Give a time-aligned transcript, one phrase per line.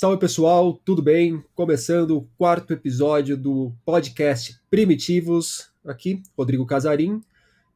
[0.00, 1.42] Salve pessoal, tudo bem?
[1.56, 5.72] Começando o quarto episódio do podcast Primitivos.
[5.84, 7.20] Aqui, Rodrigo Casarim,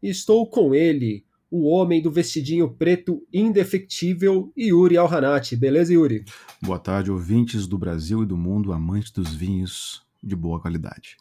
[0.00, 5.56] e estou com ele, o homem do vestidinho preto indefectível, Yuri Alhanati.
[5.56, 6.24] Beleza, Yuri?
[6.62, 11.16] Boa tarde, ouvintes do Brasil e do mundo, amantes dos vinhos de boa qualidade.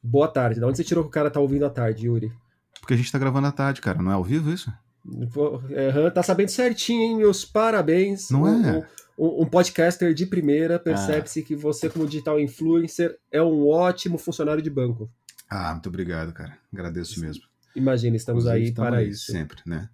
[0.00, 0.60] Boa tarde.
[0.60, 2.30] De onde você tirou que o cara tá ouvindo à tarde, Yuri?
[2.80, 4.00] Porque a gente tá gravando à tarde, cara.
[4.00, 4.72] Não é ao vivo isso?
[5.70, 7.16] É, tá sabendo certinho, hein?
[7.16, 8.30] Meus parabéns.
[8.30, 8.86] Não é?
[9.18, 11.42] Um, um podcaster de primeira percebe-se ah.
[11.42, 15.10] que você, como digital influencer, é um ótimo funcionário de banco.
[15.48, 16.56] Ah, muito obrigado, cara.
[16.72, 17.44] Agradeço mesmo.
[17.76, 19.32] Imagina, estamos aí para aí isso.
[19.32, 19.88] Sempre, né?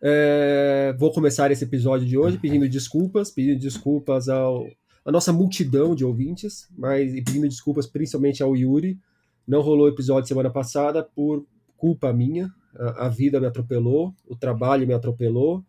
[0.00, 4.66] É, vou começar esse episódio de hoje pedindo desculpas, pedindo desculpas ao
[5.04, 8.98] a nossa multidão de ouvintes, mas e pedindo desculpas principalmente ao Yuri.
[9.46, 11.46] Não rolou episódio semana passada por
[11.78, 12.50] culpa minha.
[12.76, 15.64] A, a vida me atropelou, o trabalho me atropelou,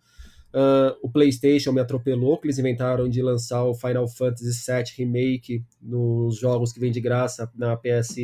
[0.53, 5.63] uh, o PlayStation me atropelou, que eles inventaram de lançar o Final Fantasy VII Remake
[5.81, 8.15] nos jogos que vem de graça na PS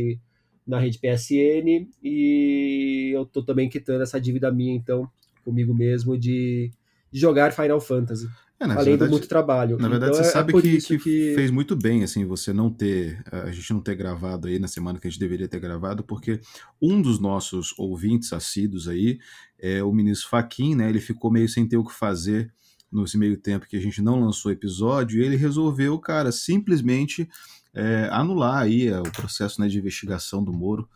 [0.65, 5.07] na rede PSN e eu tô também quitando essa dívida minha então
[5.43, 6.71] comigo mesmo de,
[7.11, 8.27] de jogar Final Fantasy.
[8.59, 9.77] É, além verdade, do muito trabalho.
[9.77, 12.53] Na verdade, então, você é, sabe é que, que, que, fez muito bem, assim, você
[12.53, 15.59] não ter, a gente não ter gravado aí na semana que a gente deveria ter
[15.59, 16.39] gravado, porque
[16.81, 19.19] um dos nossos ouvintes assíduos aí
[19.59, 20.89] é o ministro Faquin, né?
[20.89, 22.53] Ele ficou meio sem ter o que fazer
[22.91, 27.27] nesse meio tempo que a gente não lançou episódio, e ele resolveu, cara, simplesmente
[27.73, 30.87] é, anular aí é, o processo né, de investigação do Moro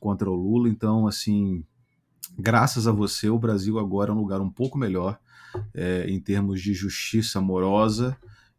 [0.00, 0.68] contra o Lula.
[0.68, 1.64] Então, assim,
[2.36, 5.18] graças a você, o Brasil agora é um lugar um pouco melhor
[5.74, 8.16] é, em termos de justiça amorosa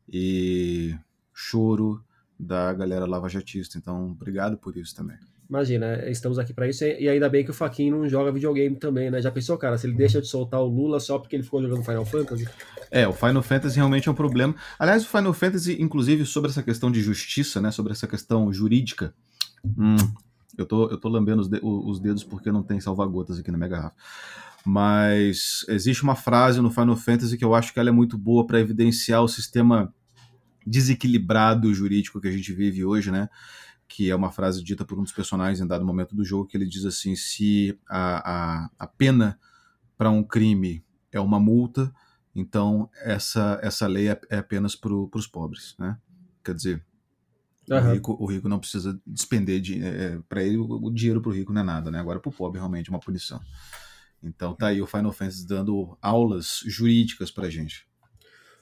[0.07, 0.95] e
[1.33, 2.03] choro
[2.39, 3.77] da galera lavajatista.
[3.77, 5.17] Então, obrigado por isso também.
[5.47, 9.11] Imagina, estamos aqui para isso e ainda bem que o Faquinho não joga videogame também,
[9.11, 9.21] né?
[9.21, 11.83] Já pensou, cara, se ele deixa de soltar o Lula só porque ele ficou jogando
[11.83, 12.47] Final Fantasy?
[12.89, 14.55] É, o Final Fantasy realmente é um problema.
[14.79, 17.69] Aliás, o Final Fantasy, inclusive, sobre essa questão de justiça, né?
[17.69, 19.13] Sobre essa questão jurídica.
[19.63, 19.97] Hum,
[20.57, 23.57] eu tô, eu tô lambendo os, de, os dedos porque não tem salva-gotas aqui na
[23.57, 23.95] minha garrafa.
[24.65, 28.47] Mas existe uma frase no Final Fantasy que eu acho que ela é muito boa
[28.47, 29.93] para evidenciar o sistema
[30.65, 33.29] desequilibrado jurídico que a gente vive hoje, né?
[33.87, 36.57] Que é uma frase dita por um dos personagens em dado momento do jogo, que
[36.57, 39.39] ele diz assim: se a, a, a pena
[39.95, 41.93] para um crime é uma multa,
[42.33, 45.95] então essa, essa lei é, é apenas para os pobres, né?
[46.43, 46.85] Quer dizer,
[47.69, 47.77] uhum.
[47.77, 51.21] o, rico, o rico não precisa despender de, é, é para ele o, o dinheiro
[51.21, 51.99] para o rico não é nada, né?
[51.99, 53.39] Agora para o pobre realmente é uma punição.
[54.23, 57.85] Então tá aí o Final Fantasy dando aulas jurídicas pra gente.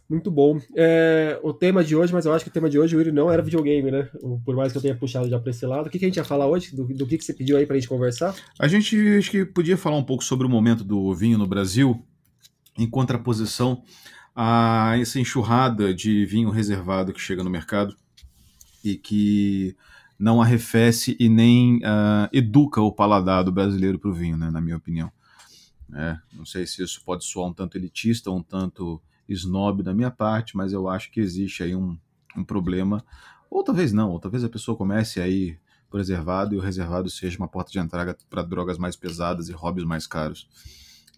[0.09, 0.59] Muito bom.
[0.75, 3.31] É, o tema de hoje, mas eu acho que o tema de hoje, Yuri, não
[3.31, 4.09] era videogame, né?
[4.45, 5.87] Por mais que eu tenha puxado já pra esse lado.
[5.87, 6.75] O que, que a gente ia falar hoje?
[6.75, 8.35] Do, do que, que você pediu aí pra gente conversar?
[8.59, 12.05] A gente acho que podia falar um pouco sobre o momento do vinho no Brasil,
[12.77, 13.81] em contraposição
[14.35, 17.95] a essa enxurrada de vinho reservado que chega no mercado
[18.83, 19.75] e que
[20.19, 24.61] não arrefece e nem uh, educa o paladar do brasileiro para o vinho, né, na
[24.61, 25.11] minha opinião.
[25.93, 30.11] É, não sei se isso pode soar um tanto elitista, um tanto snob da minha
[30.11, 31.97] parte, mas eu acho que existe aí um,
[32.35, 33.03] um problema.
[33.49, 35.57] Ou talvez não, ou talvez a pessoa comece aí
[35.89, 39.51] por reservado e o reservado seja uma porta de entrada para drogas mais pesadas e
[39.51, 40.49] hobbies mais caros.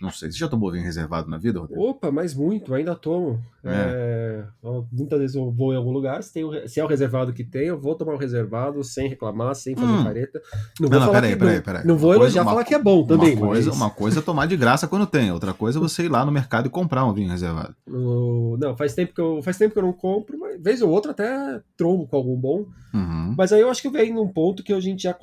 [0.01, 0.29] Não sei.
[0.31, 1.81] Você já tomou vinho reservado na vida, Rodrigo?
[1.81, 3.39] Opa, mas muito, ainda tomo.
[3.63, 3.71] É.
[3.71, 4.45] É,
[4.91, 7.67] muitas vezes eu vou em algum lugar, se, tem, se é o reservado que tem,
[7.67, 10.03] eu vou tomar o reservado sem reclamar, sem fazer hum.
[10.03, 10.41] careta.
[10.79, 11.87] Não, não, não peraí, peraí, peraí.
[11.87, 13.35] Não vou uma elogiar coisa, falar que é bom também.
[13.35, 13.77] Uma coisa, mas...
[13.77, 16.31] uma coisa é tomar de graça quando tem, outra coisa é você ir lá no
[16.31, 17.75] mercado e comprar um vinho reservado.
[17.87, 21.11] não, faz tempo, que eu, faz tempo que eu não compro, mas vez ou outra
[21.11, 22.65] até trombo com algum bom.
[22.93, 23.35] Uhum.
[23.37, 25.13] Mas aí eu acho que vem num ponto que a gente já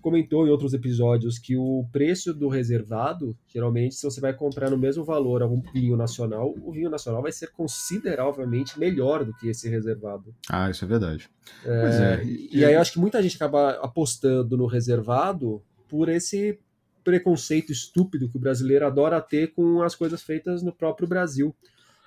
[0.00, 4.76] comentou em outros episódios, que o preço do reservado, geralmente, se você vai comprar no
[4.76, 9.48] mesmo valor a um vinho nacional, o vinho nacional vai ser consideravelmente melhor do que
[9.48, 10.34] esse reservado.
[10.48, 11.28] Ah, isso é verdade.
[11.64, 12.24] É, é.
[12.24, 16.58] E, e aí eu acho que muita gente acaba apostando no reservado por esse
[17.02, 21.54] preconceito estúpido que o brasileiro adora ter com as coisas feitas no próprio Brasil.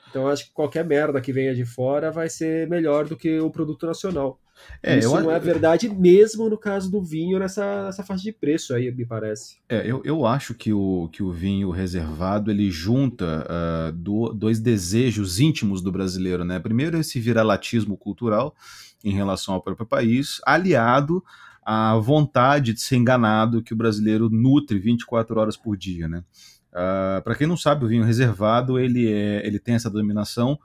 [0.10, 3.50] Então acho que qualquer merda que venha de fora vai ser melhor do que o
[3.50, 4.40] produto nacional.
[4.82, 5.24] É, Isso eu...
[5.24, 9.06] não é verdade mesmo no caso do vinho nessa, nessa faixa de preço aí, me
[9.06, 9.58] parece.
[9.70, 14.60] É, eu, eu acho que o, que o vinho reservado ele junta uh, do, dois
[14.60, 16.60] desejos íntimos do brasileiro, né?
[16.60, 18.56] Primeiro esse viralatismo cultural
[19.04, 21.24] em relação ao próprio país, aliado
[21.66, 26.24] à vontade de ser enganado que o brasileiro nutre 24 horas por dia, né?
[26.72, 30.58] Uh, ah, Para quem não sabe, o vinho reservado ele, é, ele tem essa denominação,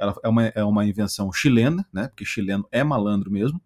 [0.00, 2.08] ela é uma, é uma invenção chilena, né?
[2.08, 3.60] Porque chileno é malandro mesmo.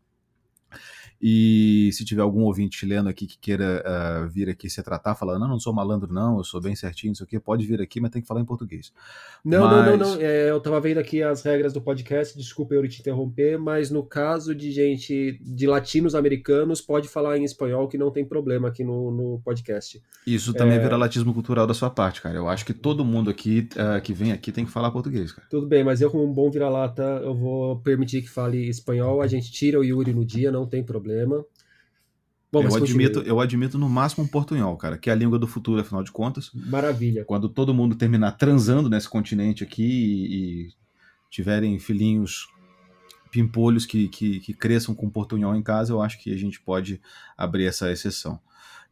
[1.26, 5.40] E se tiver algum ouvinte chileno aqui que queira uh, vir aqui se tratar, falando,
[5.40, 7.80] não, não sou malandro, não, eu sou bem certinho, não sei o quê, pode vir
[7.80, 8.92] aqui, mas tem que falar em português.
[9.42, 9.86] Não, mas...
[9.86, 10.20] não, não, não.
[10.20, 14.02] É, eu tava vendo aqui as regras do podcast, desculpa eu te interromper, mas no
[14.02, 18.84] caso de gente, de latinos americanos, pode falar em espanhol, que não tem problema aqui
[18.84, 20.02] no, no podcast.
[20.26, 20.80] Isso também é...
[20.80, 22.36] vira latismo cultural da sua parte, cara.
[22.36, 25.48] Eu acho que todo mundo aqui uh, que vem aqui tem que falar português, cara.
[25.48, 29.26] Tudo bem, mas eu, como um bom vira-lata, eu vou permitir que fale espanhol, a
[29.26, 31.44] gente tira o Yuri no dia, não tem problema problema.
[32.52, 35.46] Bom, eu, admito, eu admito no máximo um portunhol, cara, que é a língua do
[35.46, 36.52] futuro, afinal de contas.
[36.54, 37.24] Maravilha.
[37.24, 40.68] Quando todo mundo terminar transando nesse continente aqui e, e
[41.28, 42.46] tiverem filhinhos
[43.32, 47.00] pimpolhos que, que, que, cresçam com portunhol em casa, eu acho que a gente pode
[47.36, 48.34] abrir essa exceção.
[48.34, 48.40] De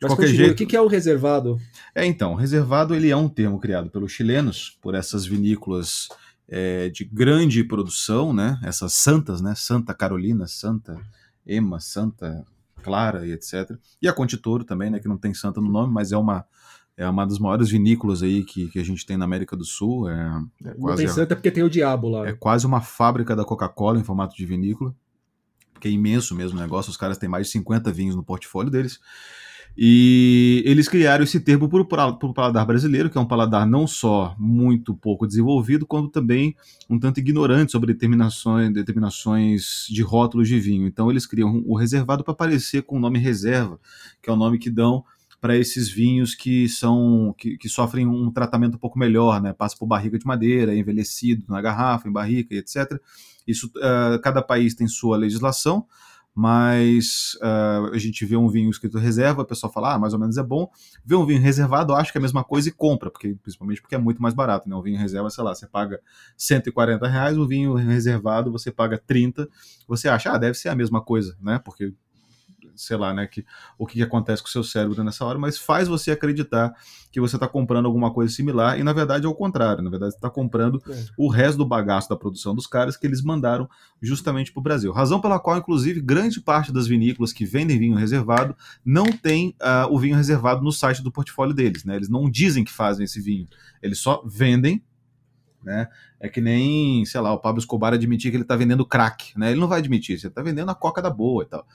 [0.02, 1.60] Mas qualquer continue, jeito, o que é um reservado?
[1.94, 6.08] É, então, reservado ele é um termo criado pelos chilenos, por essas vinícolas
[6.48, 8.58] é, de grande produção, né?
[8.64, 9.54] Essas santas, né?
[9.54, 11.00] Santa Carolina, Santa
[11.46, 12.44] Ema, Santa
[12.82, 13.76] Clara e etc.
[14.00, 16.44] E a Contitoro também, né, que não tem Santa no nome, mas é uma
[16.96, 20.10] é uma das maiores vinícolas aí que, que a gente tem na América do Sul.
[20.10, 22.28] É, é não tem Santa porque tem o diabo lá.
[22.28, 24.94] É quase uma fábrica da Coca-Cola em formato de vinícola,
[25.72, 26.90] porque é imenso mesmo o negócio.
[26.90, 29.00] Os caras têm mais de 50 vinhos no portfólio deles.
[29.76, 34.34] E eles criaram esse termo para o paladar brasileiro, que é um paladar não só
[34.38, 36.54] muito pouco desenvolvido, quanto também
[36.90, 40.86] um tanto ignorante sobre determinações, determinações de rótulos de vinho.
[40.86, 43.80] Então eles criam o reservado para aparecer com o nome reserva,
[44.22, 45.04] que é o nome que dão
[45.40, 49.52] para esses vinhos que são que, que, sofrem um tratamento um pouco melhor, né?
[49.52, 53.00] Passa por barriga de madeira, envelhecido na garrafa, em barrica, etc.
[53.44, 55.84] Isso, uh, cada país tem sua legislação
[56.34, 60.18] mas uh, a gente vê um vinho escrito reserva, o pessoal fala, ah, mais ou
[60.18, 60.70] menos é bom.
[61.04, 63.94] Vê um vinho reservado, acha que é a mesma coisa e compra, porque, principalmente porque
[63.94, 64.74] é muito mais barato, né?
[64.74, 66.00] Um vinho reserva, sei lá, você paga
[66.36, 69.46] 140 reais, o vinho reservado você paga 30,
[69.86, 71.58] você acha, ah, deve ser a mesma coisa, né?
[71.58, 71.92] Porque
[72.76, 73.44] sei lá, né, que,
[73.78, 76.74] o que, que acontece com o seu cérebro nessa hora, mas faz você acreditar
[77.10, 80.12] que você está comprando alguma coisa similar, e na verdade é o contrário, na verdade
[80.12, 81.04] você está comprando é.
[81.16, 83.68] o resto do bagaço da produção dos caras que eles mandaram
[84.00, 84.92] justamente para o Brasil.
[84.92, 89.92] Razão pela qual, inclusive, grande parte das vinícolas que vendem vinho reservado não tem uh,
[89.92, 91.96] o vinho reservado no site do portfólio deles, né?
[91.96, 93.46] Eles não dizem que fazem esse vinho,
[93.82, 94.82] eles só vendem
[95.62, 95.88] né?
[96.20, 99.50] É que nem, sei lá, o Pablo Escobar admitir que ele está vendendo crack, né?
[99.50, 101.66] Ele não vai admitir, você está vendendo a coca da boa e tal.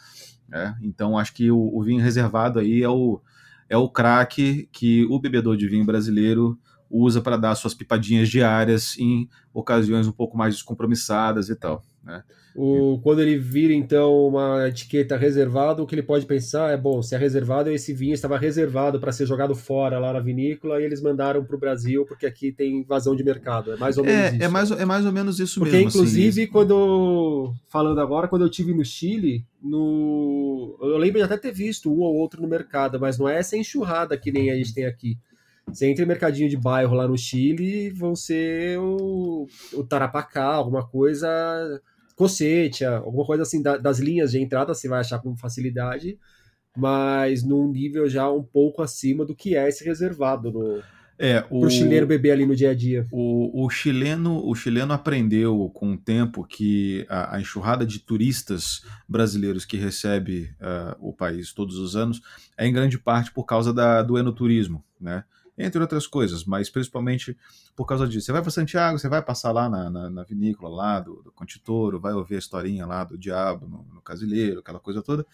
[0.48, 0.78] Né?
[0.82, 3.22] Então acho que o, o, vinho reservado aí é o,
[3.70, 6.58] é o craque que o bebedor de vinho brasileiro
[6.90, 11.84] usa para dar suas pipadinhas diárias em ocasiões um pouco mais descompromissadas e tal.
[12.08, 12.24] Né?
[12.56, 17.04] O, quando ele vira, então, uma etiqueta reservado, o que ele pode pensar é, bom,
[17.04, 20.86] se é reservado, esse vinho estava reservado para ser jogado fora lá na vinícola e
[20.86, 23.74] eles mandaram para o Brasil porque aqui tem invasão de mercado.
[23.74, 24.44] É mais ou menos é, isso.
[24.44, 25.92] É mais, é mais ou menos isso porque, mesmo.
[25.92, 27.54] Porque, assim, inclusive, assim, quando...
[27.68, 30.78] Falando agora, quando eu tive no Chile, no...
[30.82, 33.58] eu lembro de até ter visto um ou outro no mercado, mas não é essa
[33.58, 35.18] enxurrada que nem a gente tem aqui.
[35.68, 40.88] Você entra em mercadinho de bairro lá no Chile, vão ser o, o tarapacá, alguma
[40.88, 41.28] coisa
[42.18, 46.18] cocetia, alguma coisa assim da, das linhas de entrada você vai achar com facilidade,
[46.76, 50.82] mas num nível já um pouco acima do que é esse reservado no
[51.20, 53.08] é, o chileno beber ali no dia a dia.
[53.12, 58.84] O, o chileno o chileno aprendeu com o tempo que a, a enxurrada de turistas
[59.10, 62.22] brasileiros que recebe uh, o país todos os anos
[62.56, 65.24] é em grande parte por causa da, do enoturismo, né?
[65.58, 67.36] Entre outras coisas, mas principalmente
[67.76, 68.28] por causa disso.
[68.28, 71.32] Você vai para Santiago, você vai passar lá na, na, na vinícola lá do, do
[71.32, 75.26] Contitoro, vai ouvir a historinha lá do diabo no, no casileiro, aquela coisa toda.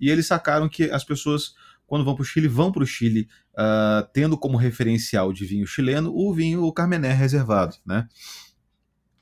[0.00, 1.54] E eles sacaram que as pessoas,
[1.86, 5.66] quando vão para o Chile, vão para o Chile uh, tendo como referencial de vinho
[5.66, 8.08] chileno o vinho Carmené reservado, né?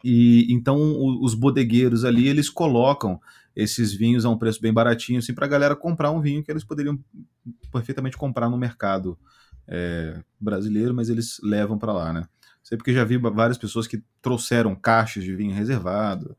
[0.04, 0.78] E então
[1.20, 3.20] os bodegueiros ali eles colocam
[3.56, 6.50] esses vinhos a um preço bem baratinho, assim, para a galera comprar um vinho que
[6.50, 7.02] eles poderiam
[7.72, 9.18] perfeitamente comprar no mercado
[9.68, 12.26] é, brasileiro, mas eles levam para lá, né?
[12.62, 16.36] Sei porque já vi várias pessoas que trouxeram caixas de vinho reservado,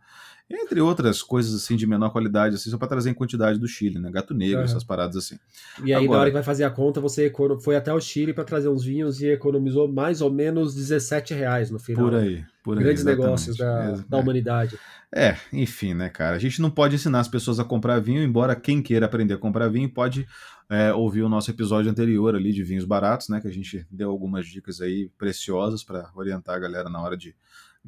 [0.49, 3.99] entre outras coisas assim de menor qualidade, assim, só para trazer em quantidade do Chile,
[3.99, 4.09] né?
[4.09, 4.63] Gato negro, uhum.
[4.63, 5.37] essas paradas assim.
[5.83, 8.33] E aí, Agora, na hora que vai fazer a conta, você foi até o Chile
[8.33, 12.05] para trazer uns vinhos e economizou mais ou menos 17 reais no final.
[12.05, 12.83] Por aí, por aí.
[12.83, 14.77] Grandes negócios da, da humanidade.
[15.13, 16.35] É, enfim, né, cara?
[16.35, 19.37] A gente não pode ensinar as pessoas a comprar vinho, embora quem queira aprender a
[19.37, 20.27] comprar vinho pode
[20.69, 23.39] é, ouvir o nosso episódio anterior ali de vinhos baratos, né?
[23.39, 27.35] Que a gente deu algumas dicas aí preciosas para orientar a galera na hora de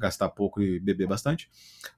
[0.00, 1.48] gastar pouco e beber bastante.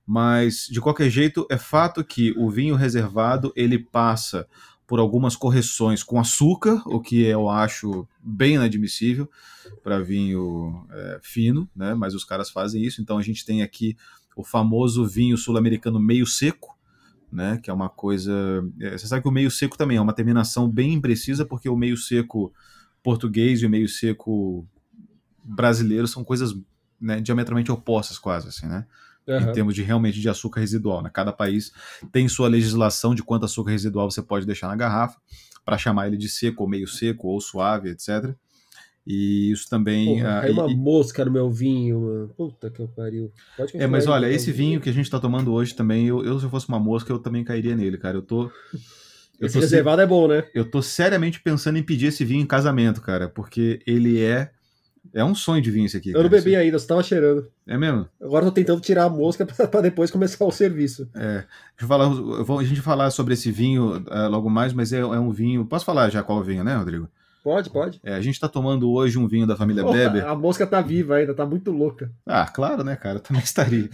[0.04, 4.46] Mas de qualquer jeito, é fato que o vinho reservado ele passa
[4.86, 9.30] por algumas correções com açúcar, o que eu acho bem inadmissível
[9.82, 11.94] para vinho é, fino, né?
[11.94, 13.00] Mas os caras fazem isso.
[13.00, 13.96] Então a gente tem aqui
[14.36, 16.76] o famoso vinho sul-americano meio seco,
[17.30, 17.58] né?
[17.62, 18.32] Que é uma coisa.
[18.80, 21.76] É, você sabe que o meio seco também é uma terminação bem imprecisa, porque o
[21.76, 22.52] meio seco
[23.02, 24.66] português e o meio seco
[25.42, 26.54] brasileiro são coisas
[27.02, 28.86] né, diametralmente opostas, quase assim, né?
[29.26, 29.36] Uhum.
[29.36, 31.02] Em termos de realmente de açúcar residual.
[31.02, 31.10] Né?
[31.12, 31.72] Cada país
[32.10, 35.16] tem sua legislação de quanto açúcar residual você pode deixar na garrafa
[35.64, 38.34] para chamar ele de seco ou meio seco ou suave, etc.
[39.06, 40.18] E isso também.
[40.18, 42.28] Porra, uh, uma e, mosca no meu vinho, mano.
[42.36, 43.32] Puta que eu pariu.
[43.74, 46.46] é, mas olha, esse vinho que a gente tá tomando hoje também, eu, eu, se
[46.46, 48.16] eu fosse uma mosca, eu também cairia nele, cara.
[48.16, 48.44] Eu tô.
[49.40, 50.04] Eu esse tô reservado se...
[50.04, 50.44] é bom, né?
[50.54, 54.52] Eu tô seriamente pensando em pedir esse vinho em casamento, cara, porque ele é.
[55.14, 56.10] É um sonho de vinho esse aqui.
[56.10, 57.46] Eu cara, não bebi ainda, você tava cheirando.
[57.66, 58.08] É mesmo?
[58.20, 61.08] Agora eu tô tentando tirar a mosca para depois começar o serviço.
[61.14, 61.32] É.
[61.34, 61.46] Deixa
[61.82, 65.00] eu falar, eu vou, a gente falar sobre esse vinho uh, logo mais, mas é,
[65.00, 65.66] é um vinho.
[65.66, 67.08] Posso falar já qual vinho, né, Rodrigo?
[67.42, 68.00] Pode, pode.
[68.04, 70.26] É, a gente tá tomando hoje um vinho da família Porra, Beber.
[70.26, 72.10] A mosca tá viva ainda, tá muito louca.
[72.24, 73.16] Ah, claro, né, cara?
[73.16, 73.90] Eu também estaria.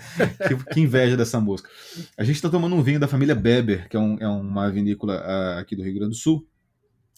[0.46, 1.68] que, que, inveja dessa mosca.
[2.16, 5.16] A gente tá tomando um vinho da família Beber, que é, um, é uma vinícola
[5.16, 6.46] uh, aqui do Rio Grande do Sul.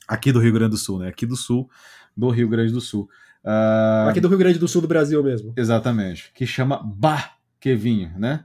[0.07, 1.09] Aqui do Rio Grande do Sul, né?
[1.09, 1.69] Aqui do Sul,
[2.17, 3.09] do Rio Grande do Sul.
[3.45, 4.09] Uh...
[4.09, 5.53] Aqui do Rio Grande do Sul do Brasil mesmo.
[5.57, 6.31] Exatamente.
[6.35, 8.45] Que chama Bah Que Vinho, né?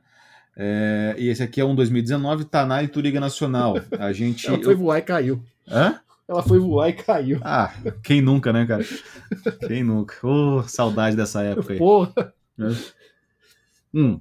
[0.58, 3.76] É, e esse aqui é um 2019 Taná e Turiga Nacional.
[4.00, 4.48] A gente.
[4.48, 5.44] Ela foi voar e caiu.
[5.68, 6.00] Hã?
[6.28, 7.40] Ela foi voar e caiu.
[7.44, 7.72] Ah,
[8.02, 8.84] quem nunca, né, cara?
[9.68, 10.16] Quem nunca?
[10.24, 11.80] Oh, saudade dessa época aí.
[11.80, 12.34] Porra!
[12.60, 12.76] É.
[13.94, 14.20] Hum.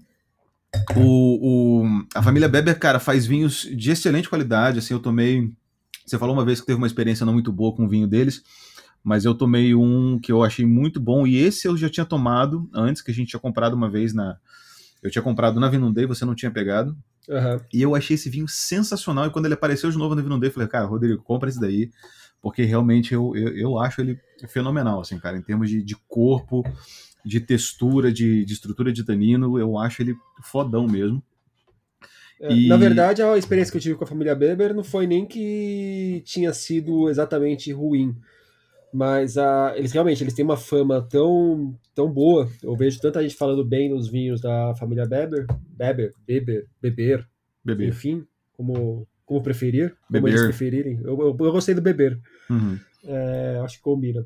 [0.97, 4.81] O, o, a família Beber, cara, faz vinhos de excelente qualidade.
[4.81, 5.51] Assim, eu tomei.
[6.05, 8.43] Você falou uma vez que teve uma experiência não muito boa com o vinho deles,
[9.05, 11.27] mas eu tomei um que eu achei muito bom.
[11.27, 14.39] E esse eu já tinha tomado antes, que a gente tinha comprado uma vez na.
[15.03, 16.97] Eu tinha comprado na Vinundei, você não tinha pegado.
[17.29, 17.61] Uhum.
[17.73, 19.27] E eu achei esse vinho sensacional.
[19.27, 21.61] E quando ele apareceu de novo no Vinho Day, eu falei, cara, Rodrigo, compra esse
[21.61, 21.91] daí.
[22.41, 24.19] Porque realmente eu, eu, eu acho ele
[24.49, 26.63] fenomenal, assim, cara, em termos de, de corpo,
[27.25, 31.23] de textura, de, de estrutura de tanino, eu acho ele fodão mesmo.
[32.41, 32.69] É, e...
[32.69, 36.23] Na verdade, a experiência que eu tive com a família Beber não foi nem que
[36.27, 38.15] tinha sido exatamente ruim,
[38.95, 42.49] mas a, eles realmente eles têm uma fama tão, tão boa.
[42.63, 45.47] Eu vejo tanta gente falando bem dos vinhos da família Beber,
[45.77, 47.29] Beber, Beber, Beber,
[47.65, 47.89] beber.
[47.89, 50.21] enfim, como, como preferir, beber.
[50.21, 51.01] como eles preferirem.
[51.03, 52.21] Eu, eu, eu gostei do beber.
[52.49, 52.79] Uhum.
[53.03, 54.25] É, acho que combina.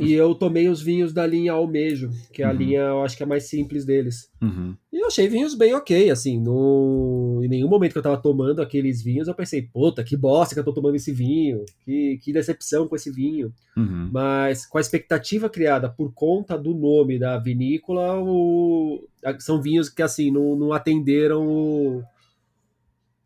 [0.00, 2.56] E eu tomei os vinhos da linha Almejo, que é a uhum.
[2.56, 4.30] linha, eu acho que é mais simples deles.
[4.40, 4.74] Uhum.
[4.92, 7.40] E eu achei vinhos bem ok, assim, no...
[7.44, 10.60] em nenhum momento que eu tava tomando aqueles vinhos eu pensei, puta, que bosta que
[10.60, 13.52] eu tô tomando esse vinho, que, que decepção com esse vinho.
[13.76, 14.08] Uhum.
[14.12, 19.06] Mas com a expectativa criada por conta do nome da vinícola, o...
[19.38, 22.02] são vinhos que, assim, não, não atenderam o...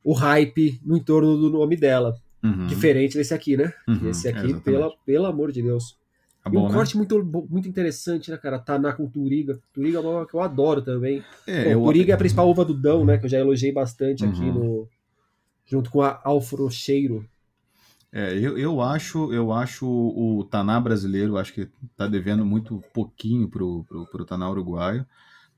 [0.03, 2.17] o hype no entorno do nome dela.
[2.43, 2.67] Uhum.
[2.67, 3.73] Diferente desse aqui, né?
[3.89, 5.97] Uhum, esse aqui, pela, pelo amor de Deus.
[6.45, 6.75] Tá bom, e um né?
[6.75, 8.59] corte muito, muito interessante, né, cara?
[8.59, 9.59] Taná com Turiga.
[9.73, 11.25] Turiga é uma que eu adoro também.
[11.47, 11.83] É, eu...
[11.83, 13.17] Turiga é a principal uva do Dão, né?
[13.17, 14.31] Que eu já elogiei bastante uhum.
[14.31, 14.89] aqui no.
[15.65, 17.27] Junto com a Alfrocheiro.
[18.13, 23.49] É, eu, eu acho, eu acho o Taná brasileiro, acho que tá devendo muito pouquinho
[23.49, 25.07] pro, pro, pro Taná uruguaio.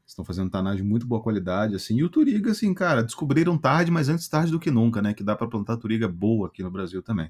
[0.07, 1.97] Estão fazendo Taná de muito boa qualidade, assim.
[1.97, 5.13] E o Turiga, assim, cara, descobriram tarde, mas antes tarde do que nunca, né?
[5.13, 7.29] Que dá para plantar Turiga boa aqui no Brasil também.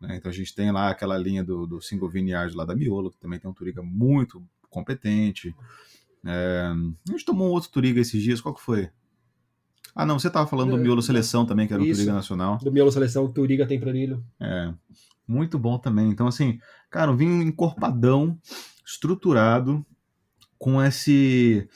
[0.00, 0.16] Né?
[0.16, 3.18] Então a gente tem lá aquela linha do, do single vineyard lá da Miolo, que
[3.18, 5.54] também tem um Turiga muito competente.
[6.24, 6.72] É,
[7.08, 8.88] a gente tomou um outro Turiga esses dias, qual que foi?
[9.94, 12.58] Ah, não, você estava falando do Miolo Seleção também, que era o Turiga Nacional.
[12.58, 14.24] Do Miolo Seleção, Turiga Tempranilho.
[14.40, 14.72] É,
[15.26, 16.08] muito bom também.
[16.08, 18.38] Então, assim, cara, um vinho encorpadão,
[18.86, 19.84] estruturado,
[20.58, 21.68] com esse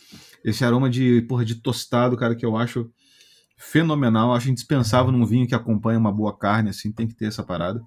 [0.44, 2.90] esse aroma de, porra, de tostado, cara, que eu acho
[3.56, 4.28] fenomenal.
[4.28, 7.42] Eu acho indispensável num vinho que acompanha uma boa carne, assim, tem que ter essa
[7.42, 7.82] parada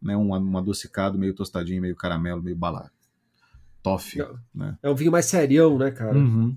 [0.00, 2.90] né, um, um adocicado meio tostadinho, meio caramelo, meio balado.
[3.82, 4.76] Toffee, é, né?
[4.82, 6.16] É um vinho mais serião, né, cara?
[6.16, 6.56] Uhum.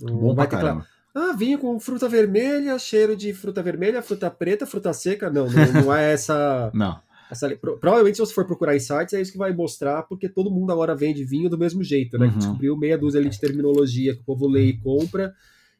[0.00, 0.86] Bom pra caramba.
[1.14, 5.28] Ah, vinho com fruta vermelha, cheiro de fruta vermelha, fruta preta, fruta seca.
[5.28, 6.70] Não, não, não é essa.
[6.74, 7.00] não.
[7.30, 10.50] Essa, provavelmente, se você for procurar em sites, é isso que vai mostrar, porque todo
[10.50, 12.26] mundo agora vende vinho do mesmo jeito, né?
[12.26, 12.38] Uhum.
[12.38, 15.34] Descobriu meia dúzia ali de terminologia que o povo lê e compra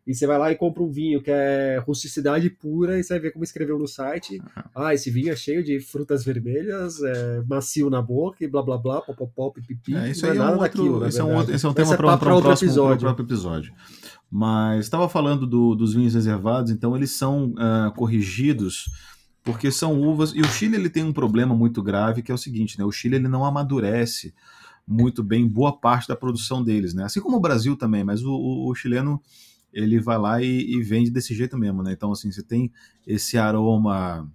[0.09, 3.21] e você vai lá e compra um vinho que é rusticidade pura e você vai
[3.21, 4.41] ver como escreveu no site.
[4.75, 8.79] Ah, esse vinho é cheio de frutas vermelhas, é macio na boca e blá blá
[8.79, 9.95] blá, popopó, pipipi.
[9.95, 11.95] É, isso aí é, é um outro, esse, é um outro, esse é um tema
[11.95, 13.01] para um, um próximo episódio.
[13.01, 13.75] próprio episódio.
[14.31, 18.87] Mas estava falando do, dos vinhos reservados, então eles são uh, corrigidos
[19.45, 22.39] porque são uvas e o Chile ele tem um problema muito grave que é o
[22.39, 22.85] seguinte, né?
[22.85, 24.33] O Chile ele não amadurece
[24.87, 27.05] muito bem boa parte da produção deles, né?
[27.05, 29.21] Assim como o Brasil também, mas o, o, o chileno
[29.73, 31.93] ele vai lá e, e, vende desse jeito mesmo, né?
[31.93, 32.73] Então, assim, você tem
[33.07, 34.31] esse aroma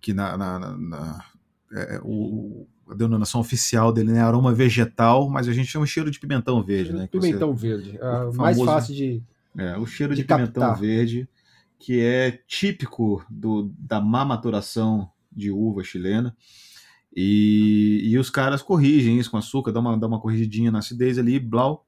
[0.00, 1.24] que na, na, na, na
[1.72, 4.20] é, o, a denominação oficial dele é né?
[4.20, 7.06] aroma vegetal, mas a gente chama cheiro de pimentão verde, né?
[7.06, 9.22] Pimentão você, verde, é famoso, mais fácil de
[9.56, 11.28] é, o cheiro de, de pimentão verde,
[11.78, 16.36] que é típico do, da má maturação de uva chilena.
[17.14, 21.18] E, e os caras corrigem isso com açúcar, dá uma, dá uma corrigidinha na acidez
[21.18, 21.86] ali, blau,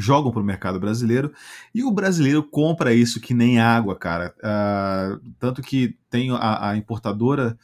[0.00, 1.32] jogam para o mercado brasileiro
[1.74, 4.34] e o brasileiro compra isso que nem água, cara.
[4.38, 7.58] Uh, tanto que tem a, a, importadora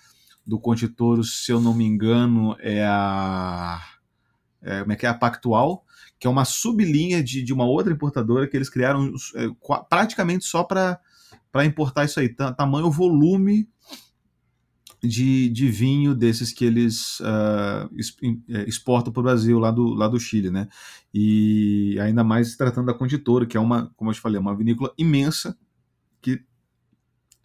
[0.47, 0.61] do
[0.95, 3.81] Toro, se eu não me engano, é a.
[4.63, 5.09] É, como é que é?
[5.09, 5.85] A Pactual,
[6.19, 9.49] que é uma sublinha de, de uma outra importadora que eles criaram é,
[9.89, 11.01] praticamente só para
[11.65, 12.29] importar isso aí.
[12.29, 13.69] Tamanho volume
[15.07, 17.91] de, de vinho desses que eles uh,
[18.67, 20.69] exportam para o Brasil, lá do, lá do Chile, né?
[21.13, 24.93] E ainda mais tratando da Conditora, que é uma, como eu te falei, uma vinícola
[24.97, 25.57] imensa,
[26.21, 26.43] que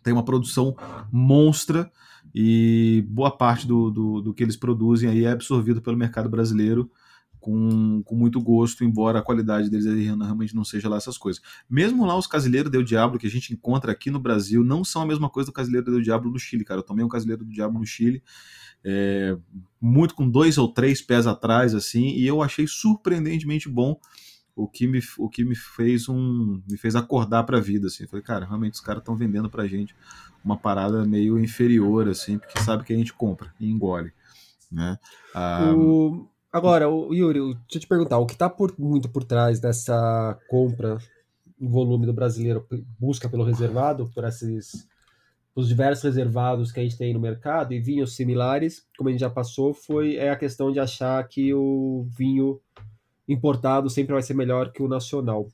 [0.03, 0.75] tem uma produção
[1.11, 1.91] monstra
[2.33, 6.89] e boa parte do, do, do que eles produzem aí é absorvido pelo mercado brasileiro
[7.39, 11.41] com, com muito gosto, embora a qualidade deles realmente não seja lá essas coisas.
[11.69, 15.01] Mesmo lá os Casileiros do Diablo que a gente encontra aqui no Brasil não são
[15.01, 16.79] a mesma coisa do Casileiro do Diablo no Chile, cara.
[16.79, 18.21] Eu tomei um Casileiro do Diablo no Chile,
[18.83, 19.37] é,
[19.81, 23.99] muito com dois ou três pés atrás, assim, e eu achei surpreendentemente bom
[24.55, 28.05] o que me, o que me fez um me fez acordar para a vida assim.
[28.05, 29.95] falei, cara, realmente os caras estão vendendo pra gente
[30.43, 34.11] uma parada meio inferior assim, porque sabe que a gente compra e engole,
[34.69, 34.97] né?
[35.33, 39.59] Ah, o Agora, o Yuri, deixa eu te perguntar, o que está muito por trás
[39.59, 40.97] dessa compra
[41.61, 42.65] em volume do brasileiro,
[42.99, 44.87] busca pelo reservado, por esses
[45.55, 49.21] os diversos reservados que a gente tem no mercado e vinhos similares, como a gente
[49.21, 52.61] já passou, foi é a questão de achar que o vinho
[53.27, 55.47] importado sempre vai ser melhor que o nacional.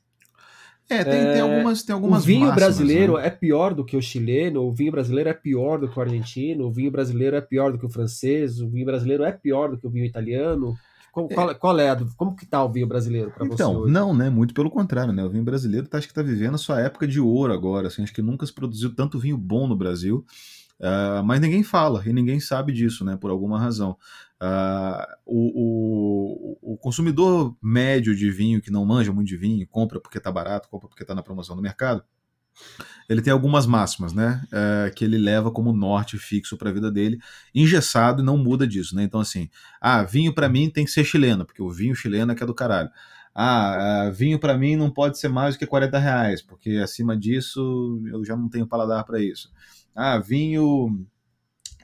[0.88, 3.26] É, tem, é, tem algumas, tem algumas O vinho máximas, brasileiro né?
[3.26, 6.66] é pior do que o chileno, o vinho brasileiro é pior do que o argentino,
[6.66, 9.78] o vinho brasileiro é pior do que o francês, o vinho brasileiro é pior do
[9.78, 10.76] que o vinho italiano.
[11.10, 13.62] Qual, qual, qual é a, como que tá o vinho brasileiro para então, você?
[13.62, 14.28] Então, não, né?
[14.28, 15.24] Muito pelo contrário, né?
[15.24, 17.88] O vinho brasileiro tá, acho que está vivendo a sua época de ouro agora.
[17.88, 20.24] Assim, acho que nunca se produziu tanto vinho bom no Brasil.
[20.78, 23.16] Uh, mas ninguém fala e ninguém sabe disso, né?
[23.16, 23.96] Por alguma razão.
[24.40, 29.98] Uh, o, o, o, consumidor médio de vinho que não manja muito de vinho, compra
[29.98, 32.04] porque tá barato, compra porque tá na promoção do mercado,
[33.08, 34.42] ele tem algumas máximas, né?
[34.52, 37.18] É, que ele leva como norte fixo para a vida dele,
[37.54, 39.04] engessado e não muda disso, né?
[39.04, 39.48] Então, assim,
[39.80, 42.46] ah, vinho para mim tem que ser chileno, porque o vinho chileno é que é
[42.46, 42.90] do caralho.
[43.34, 48.02] Ah, vinho para mim não pode ser mais do que 40 reais, porque acima disso
[48.06, 49.50] eu já não tenho paladar para isso.
[49.96, 51.06] Ah, vinho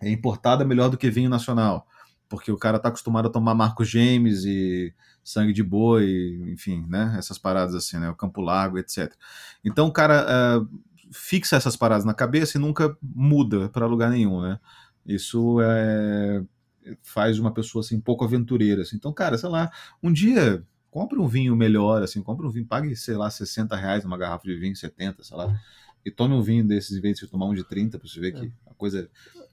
[0.02, 1.86] importado é melhor do que vinho nacional,
[2.28, 4.92] porque o cara tá acostumado a tomar Marcos James e
[5.24, 7.14] sangue de boi, enfim, né?
[7.18, 8.10] Essas paradas assim, né?
[8.10, 9.12] O Campo Largo, etc.
[9.64, 10.26] Então o cara
[10.60, 10.68] uh,
[11.12, 14.58] fixa essas paradas na cabeça e nunca muda para lugar nenhum, né?
[15.06, 16.42] Isso é,
[17.02, 18.82] faz uma pessoa assim pouco aventureira.
[18.82, 18.96] Assim.
[18.96, 19.70] Então, cara, sei lá,
[20.02, 24.04] um dia compre um vinho melhor, assim, compre um vinho, pague, sei lá, 60 reais
[24.04, 25.58] uma garrafa de vinho, 70, sei lá,
[26.04, 28.32] e tome um vinho desses em vez de tomar um de 30, para você ver
[28.32, 29.08] que a coisa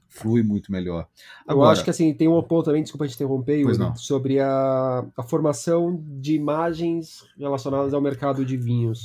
[0.08, 1.06] flui muito melhor.
[1.46, 5.06] Agora, eu acho que assim, tem um ponto também, desculpa te interromper, Yuri, sobre a,
[5.16, 9.04] a formação de imagens relacionadas ao mercado de vinhos.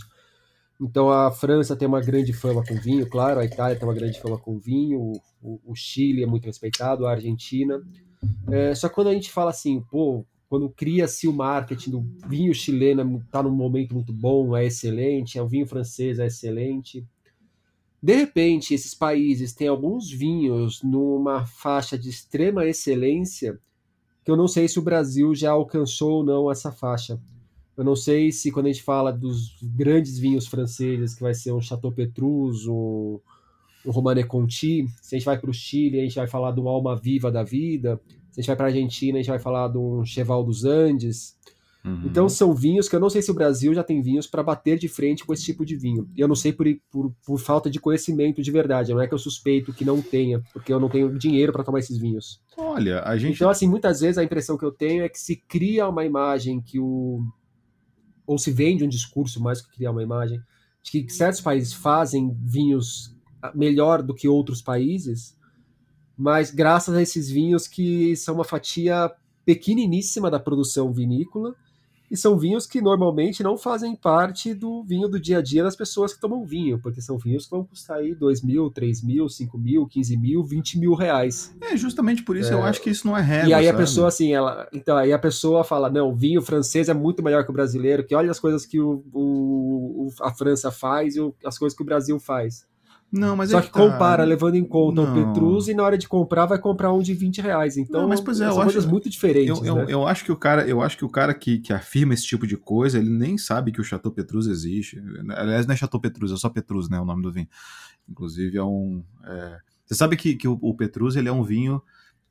[0.82, 4.20] Então a França tem uma grande fama com vinho, claro, a Itália tem uma grande
[4.20, 7.82] fama com vinho, o, o, o Chile é muito respeitado, a Argentina.
[8.50, 12.54] É, só que quando a gente fala assim, pô, quando cria-se o marketing do vinho
[12.54, 17.06] chileno, está num momento muito bom, é excelente, é o vinho francês é excelente.
[18.06, 23.60] De repente, esses países têm alguns vinhos numa faixa de extrema excelência,
[24.24, 27.20] que eu não sei se o Brasil já alcançou ou não essa faixa.
[27.76, 31.52] Eu não sei se quando a gente fala dos grandes vinhos franceses, que vai ser
[31.52, 33.20] um Chateau Petrus, um,
[33.84, 36.70] um Romane Conti, se a gente vai para o Chile, a gente vai falar do
[36.70, 38.00] Alma Viva da vida,
[38.32, 41.35] se a gente vai para a Argentina, a gente vai falar um Cheval dos Andes,
[41.86, 42.02] Uhum.
[42.06, 44.80] Então são vinhos que eu não sei se o Brasil já tem vinhos para bater
[44.80, 46.10] de frente com esse tipo de vinho.
[46.16, 48.92] E eu não sei por, por, por, falta de conhecimento de verdade.
[48.92, 51.78] Não é que eu suspeito que não tenha, porque eu não tenho dinheiro para tomar
[51.78, 52.42] esses vinhos.
[52.58, 53.36] Olha, a gente.
[53.36, 56.60] Então, assim, muitas vezes a impressão que eu tenho é que se cria uma imagem
[56.60, 57.22] que o.
[58.26, 60.42] Ou se vende um discurso mais que criar uma imagem,
[60.82, 63.16] de que certos países fazem vinhos
[63.54, 65.38] melhor do que outros países,
[66.18, 69.12] mas graças a esses vinhos que são uma fatia
[69.46, 71.56] pequeniníssima da produção vinícola
[72.10, 75.76] e são vinhos que normalmente não fazem parte do vinho do dia a dia das
[75.76, 79.28] pessoas que tomam vinho, porque são vinhos que vão custar aí 2 mil, 3 mil,
[79.28, 81.56] 5 mil, 15 mil, 20 mil reais.
[81.62, 82.54] É, justamente por isso é.
[82.54, 83.50] eu acho que isso não é regra.
[83.50, 83.76] E aí sabe?
[83.76, 84.68] a pessoa, assim, ela.
[84.74, 88.06] Então, aí a pessoa fala: não, o vinho francês é muito melhor que o brasileiro,
[88.06, 91.86] que olha as coisas que o, o a França faz e as coisas que o
[91.86, 92.66] Brasil faz.
[93.16, 93.80] Não, mas Só é que tá.
[93.80, 95.12] compara, levando em conta Não.
[95.12, 97.78] o Petrus, e na hora de comprar vai comprar um de 20 reais.
[97.78, 99.86] Então, Não, mas, pois é, são coisas acho- muito diferentes, Eu, eu, né?
[99.88, 102.46] eu acho que o cara, eu acho que o cara que, que afirma esse tipo
[102.46, 105.02] de coisa, ele nem sabe que o Chateau Petrus existe.
[105.36, 107.00] Aliás, não é Chateau Petrus, é só Petrus, né?
[107.00, 107.48] O nome do vinho.
[108.10, 109.04] Inclusive é um.
[109.24, 111.82] é, Você sabe que, que o, o Petrus ele é um vinho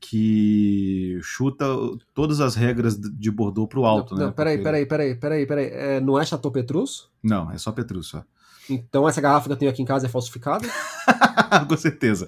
[0.00, 1.64] que chuta
[2.12, 4.26] todas as regras de Bordeaux pro alto, não, né?
[4.26, 5.66] não, peraí, Porque- peraí, peraí, peraí, peraí.
[5.72, 7.10] É, não é Chateau Petrus?
[7.22, 8.22] Não, é só Petrus só.
[8.70, 10.66] Então essa garrafa que eu tenho aqui em casa é falsificada?
[11.68, 12.26] Com certeza.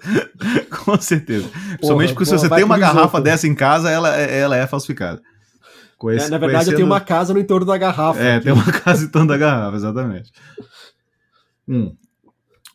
[0.85, 1.49] Com certeza.
[1.49, 4.57] Principalmente porque se porra, você vai tem uma garrafa dessa em casa, ela, é- ela
[4.57, 5.21] é falsificada.
[6.11, 8.21] É, na verdade, eu tenho conhecendo- uma casa no entorno da garrafa.
[8.21, 8.45] É, aqui.
[8.45, 10.31] tem uma casa em torno da garrafa, exatamente.
[11.67, 11.95] Hum.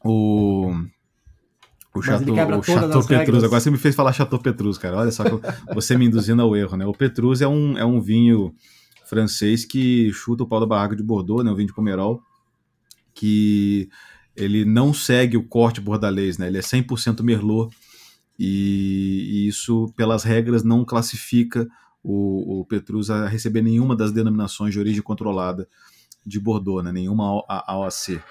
[0.03, 0.73] O.
[1.93, 3.43] O Chateau, o Petrus.
[3.43, 4.97] Agora você me fez falar Chateau Petrus, cara.
[4.97, 5.39] Olha só, que
[5.75, 6.85] você me induzindo ao erro, né?
[6.85, 8.53] O Petrus é um, é um vinho
[9.05, 11.51] francês que chuta o pau da barraca de Bordeaux, né?
[11.51, 12.21] Um vinho de Pomerol,
[13.13, 13.89] que
[14.35, 16.47] ele não segue o corte bordalês, né?
[16.47, 17.75] Ele é 100% Merlot
[18.39, 21.67] e, e isso, pelas regras, não classifica
[22.03, 25.67] o, o Petrus a receber nenhuma das denominações de origem controlada
[26.25, 26.91] de Bordeaux, né?
[26.91, 28.21] nenhuma AOC.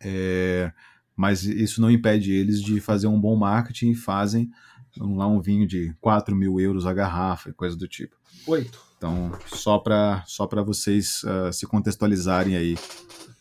[0.00, 0.72] É,
[1.16, 4.50] mas isso não impede eles de fazer um bom marketing e fazem
[4.98, 8.16] lá um vinho de 4 mil euros a garrafa e coisa do tipo.
[8.46, 8.78] Oito.
[8.96, 12.76] Então, só para só pra vocês ah, se contextualizarem aí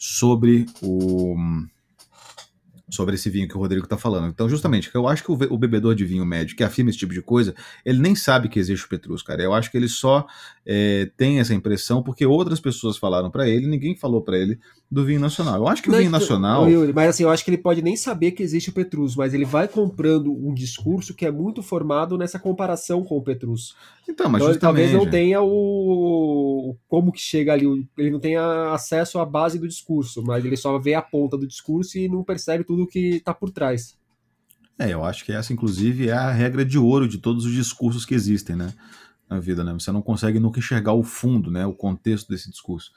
[0.06, 1.34] sobre o
[2.94, 4.28] sobre esse vinho que o Rodrigo está falando.
[4.28, 7.14] Então, justamente, eu acho que o, o bebedor de vinho médio que afirma esse tipo
[7.14, 7.54] de coisa,
[7.86, 9.42] ele nem sabe que existe o Petrus, cara.
[9.42, 10.26] Eu acho que ele só
[10.66, 15.04] é, tem essa impressão porque outras pessoas falaram para ele, ninguém falou para ele do
[15.04, 15.56] vinho nacional.
[15.56, 17.58] Eu acho que o Não, vinho então, nacional Yuri, mas assim, eu acho que ele
[17.58, 21.32] pode nem saber que existe o Petrus, mas ele vai comprando um discurso que é
[21.32, 23.76] muito formado nessa comparação com o Petrus.
[24.08, 25.06] Então, mas então ele talvez justamente.
[25.06, 25.94] não tenha o
[26.70, 30.44] o- como que chega ali, o- ele não tenha acesso à base do discurso, mas
[30.46, 33.98] ele só vê a ponta do discurso e não percebe tudo que tá por trás.
[34.78, 38.06] É, eu acho que essa, inclusive, é a regra de ouro de todos os discursos
[38.06, 38.74] que existem, né?
[39.30, 39.74] Na vida, né?
[39.74, 41.65] Você não consegue nunca enxergar o fundo, né?
[41.65, 42.91] O contexto desse discurso.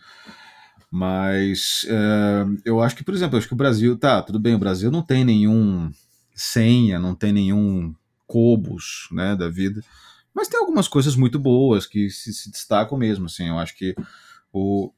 [0.90, 4.58] Mas é, eu acho que, por exemplo, acho que o Brasil, tá, tudo bem, o
[4.58, 5.90] Brasil não tem nenhum
[6.34, 7.94] senha, não tem nenhum
[8.26, 9.82] cobos, né, da vida,
[10.34, 13.94] mas tem algumas coisas muito boas que se, se destacam mesmo, assim, eu acho que
[14.52, 14.92] o,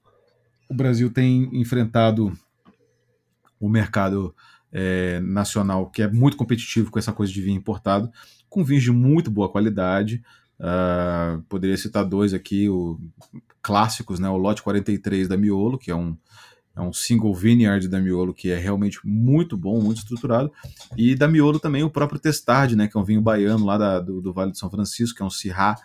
[0.68, 2.32] o Brasil tem enfrentado
[3.60, 4.34] o mercado
[4.72, 8.10] é, nacional, que é muito competitivo com essa coisa de vinho importado,
[8.48, 10.22] com vinhos de muito boa qualidade.
[10.58, 12.98] Uh, poderia citar dois aqui, o,
[13.62, 14.28] clássicos, né?
[14.28, 16.16] O Lote 43 da Miolo, que é um,
[16.74, 20.52] é um single vineyard da Miolo, que é realmente muito bom, muito estruturado.
[20.96, 22.88] E da Miolo também o próprio Testard, né?
[22.88, 25.26] Que é um vinho baiano lá da, do, do Vale de São Francisco, que é
[25.26, 25.76] um Syrah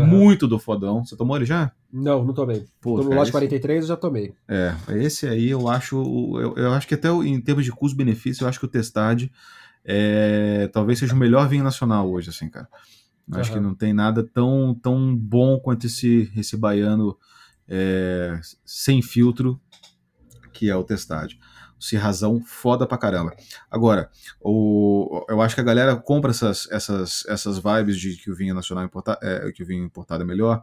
[0.00, 0.06] Aham.
[0.06, 1.04] muito do fodão.
[1.04, 1.72] Você tomou ele já?
[1.92, 2.64] Não, não tomei.
[2.80, 4.32] Pô, no cara, lote esse- 43 eu já tomei.
[4.48, 5.96] é, esse aí eu acho,
[6.40, 9.30] eu, eu acho que até em termos de custo-benefício, eu acho que o Testard
[9.84, 12.68] é, talvez seja o melhor vinho nacional hoje, assim, cara.
[13.30, 17.16] Eu Acho que não tem nada tão, tão bom quanto esse, esse baiano
[17.68, 19.60] é, sem filtro,
[20.52, 21.38] que é o Testard.
[21.82, 23.34] Se razão foda pra caramba.
[23.68, 24.08] Agora,
[24.40, 28.54] o, eu acho que a galera compra essas, essas, essas vibes de que o vinho
[28.54, 30.62] nacional importa, é, que o vinho importado é melhor,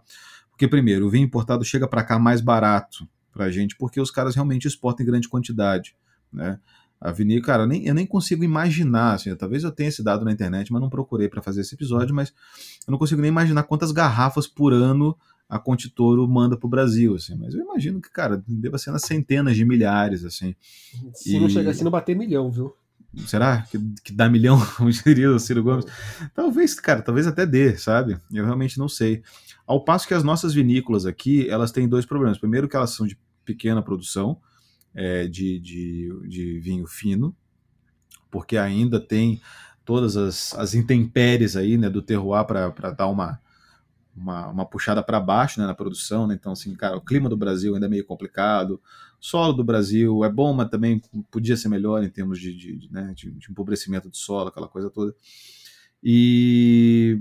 [0.50, 4.34] porque primeiro, o vinho importado chega pra cá mais barato pra gente, porque os caras
[4.34, 5.94] realmente exportam em grande quantidade,
[6.32, 6.58] né?
[7.02, 10.26] A vinícola, cara, eu nem, eu nem consigo imaginar, assim, talvez eu tenha esse dado
[10.26, 12.34] na internet, mas não procurei pra fazer esse episódio, mas
[12.86, 15.18] eu não consigo nem imaginar quantas garrafas por ano
[15.50, 19.56] a Contitoro manda pro Brasil, assim, mas eu imagino que, cara, deva ser nas centenas
[19.56, 20.56] de milhares, assim.
[21.12, 22.74] Se não E- chegar, se não bater milhão, viu?
[23.26, 25.86] Será que, que dá milhão, como diria o Ciro Gomes?
[26.36, 28.20] Talvez, cara, talvez até dê, sabe?
[28.32, 29.24] Eu realmente não sei.
[29.66, 32.38] Ao passo que as nossas vinícolas aqui, elas têm dois problemas.
[32.38, 34.40] Primeiro que elas são de pequena produção,
[34.94, 37.36] é, de, de, de vinho fino,
[38.30, 39.42] porque ainda tem
[39.84, 43.40] todas as, as intempéries aí, né, do terroir para dar uma,
[44.20, 46.36] uma, uma puxada para baixo né, na produção, né?
[46.38, 48.82] Então, assim, cara, o clima do Brasil ainda é meio complicado,
[49.20, 51.02] o solo do Brasil é bom, mas também
[51.32, 54.68] podia ser melhor em termos de, de, de, né, de, de empobrecimento do solo, aquela
[54.68, 55.16] coisa toda.
[56.04, 57.20] E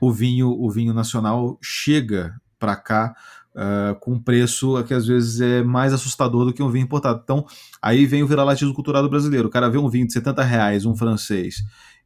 [0.00, 3.14] o vinho, o vinho nacional chega para cá
[3.54, 7.20] uh, com preço que às vezes é mais assustador do que um vinho importado.
[7.22, 7.46] Então,
[7.80, 9.48] aí vem o viralatismo cultural brasileiro.
[9.48, 11.62] O cara vê um vinho de 70 reais, um francês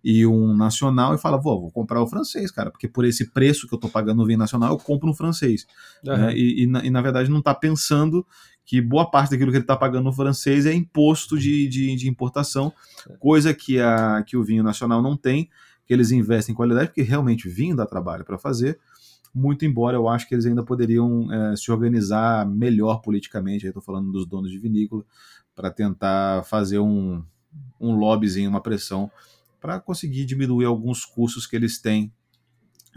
[0.09, 3.66] e um nacional e fala, vou, vou comprar o francês, cara, porque por esse preço
[3.66, 5.66] que eu tô pagando no vinho nacional, eu compro um francês.
[6.07, 6.27] Aham.
[6.27, 6.37] né?
[6.37, 8.25] E, e, na, e, na, verdade não está pensando
[8.64, 12.09] que boa parte daquilo que ele está pagando no francês é imposto de, de, de,
[12.09, 12.73] importação,
[13.19, 15.51] coisa que, a, que o vinho nacional não tem,
[15.85, 18.79] que eles investem em qualidade, porque realmente vinho dá trabalho para fazer,
[19.35, 23.83] muito embora eu acho que eles ainda poderiam é, se organizar melhor politicamente, aí estou
[23.83, 25.05] falando dos donos de vinícola,
[25.53, 27.25] para tentar fazer um,
[27.81, 29.11] um lobbyzinho, uma pressão
[29.67, 32.13] para conseguir diminuir alguns custos que eles têm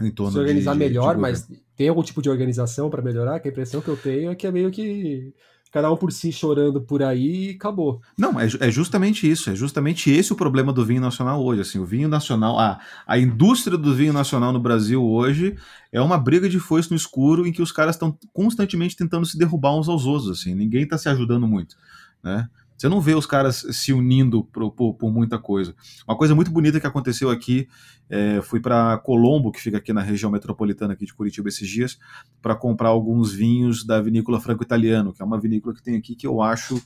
[0.00, 3.02] em torno Se organizar de, de, melhor, de mas tem algum tipo de organização para
[3.02, 3.40] melhorar?
[3.40, 5.34] Que a impressão que eu tenho é que é meio que
[5.72, 8.00] cada um por si chorando por aí e acabou.
[8.16, 11.62] Não, é, é, justamente isso, é justamente esse o problema do vinho nacional hoje.
[11.62, 15.56] Assim, o vinho nacional, a, a indústria do vinho nacional no Brasil hoje
[15.90, 19.36] é uma briga de foice no escuro em que os caras estão constantemente tentando se
[19.36, 20.30] derrubar uns aos outros.
[20.38, 21.74] Assim, ninguém está se ajudando muito.
[22.22, 22.48] Né?
[22.80, 25.74] Você não vê os caras se unindo por, por, por muita coisa.
[26.08, 27.68] Uma coisa muito bonita que aconteceu aqui,
[28.08, 31.98] é, fui para Colombo, que fica aqui na região metropolitana aqui de Curitiba esses dias,
[32.40, 36.14] para comprar alguns vinhos da vinícola Franco Italiano, que é uma vinícola que tem aqui
[36.14, 36.82] que eu acho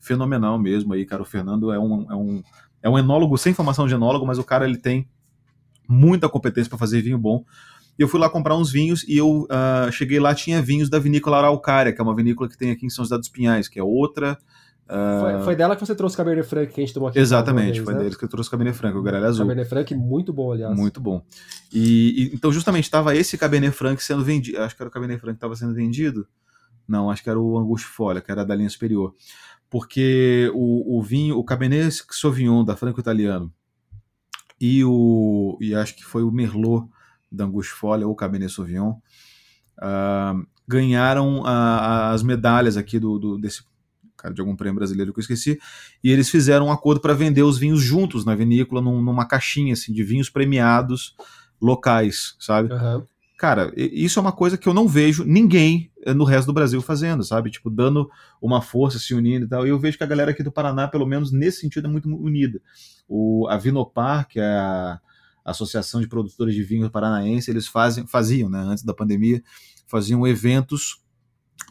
[0.00, 0.92] fenomenal mesmo.
[0.94, 2.42] Aí, cara, o Fernando é um, é um,
[2.82, 5.08] é um enólogo sem formação de enólogo, mas o cara ele tem
[5.88, 7.44] muita competência para fazer vinho bom.
[7.96, 10.98] E eu fui lá comprar uns vinhos e eu uh, cheguei lá, tinha vinhos da
[10.98, 13.78] vinícola Araucária, que é uma vinícola que tem aqui em São José dos Pinhais, que
[13.78, 14.36] é outra.
[14.88, 17.18] Foi, foi, dela que você trouxe o Cabernet Franc que a gente tomou aqui.
[17.18, 18.00] Exatamente, vez, foi né?
[18.00, 19.44] deles que eu trouxe o Cabernet Franc, o Garelha Azul.
[19.44, 20.78] Cabernet Franc muito bom, aliás.
[20.78, 21.22] Muito bom.
[21.72, 25.20] E, e então justamente estava esse Cabernet Franc sendo vendido, acho que era o Cabernet
[25.20, 26.26] Franc que estava sendo vendido.
[26.86, 29.12] Não, acho que era o Angustifolia, que era da linha superior.
[29.68, 33.52] Porque o, o vinho, o Cabernet Sauvignon da Franco Italiano
[34.60, 36.88] e o e acho que foi o Merlot
[37.30, 38.92] da Angustifolia ou Cabernet Sauvignon
[39.78, 43.64] uh, ganharam uh, as medalhas aqui do, do desse
[44.16, 45.58] cara, de algum prêmio brasileiro que eu esqueci,
[46.02, 49.72] e eles fizeram um acordo para vender os vinhos juntos na vinícola, num, numa caixinha
[49.72, 51.14] assim, de vinhos premiados
[51.60, 52.72] locais, sabe?
[52.72, 53.04] Uhum.
[53.38, 56.80] Cara, isso é uma coisa que eu não vejo ninguém eh, no resto do Brasil
[56.80, 57.50] fazendo, sabe?
[57.50, 59.66] Tipo, dando uma força, se unindo e tal.
[59.66, 62.08] E eu vejo que a galera aqui do Paraná, pelo menos nesse sentido, é muito
[62.08, 62.60] unida.
[63.06, 64.98] O, a Vinopar, que é a
[65.44, 69.42] Associação de Produtores de Vinho Paranaense, eles fazem, faziam, né, antes da pandemia,
[69.86, 71.02] faziam eventos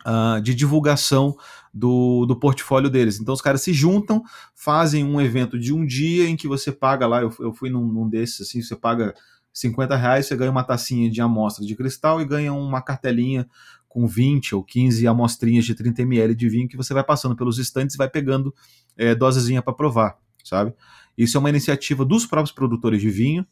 [0.05, 1.35] uh, de divulgação
[1.73, 3.19] do, do portfólio deles.
[3.19, 7.05] Então os caras se juntam, fazem um evento de um dia em que você paga
[7.05, 9.13] lá, eu, eu fui num, num desses, assim, você paga
[9.53, 13.47] 50 reais, você ganha uma tacinha de amostra de cristal e ganha uma cartelinha
[13.87, 17.57] com 20 ou 15 amostrinhas de 30 ml de vinho que você vai passando pelos
[17.57, 18.53] estantes e vai pegando
[18.97, 20.73] é, dosezinha para provar, sabe?
[21.17, 23.47] Isso é uma iniciativa dos próprios produtores de vinho,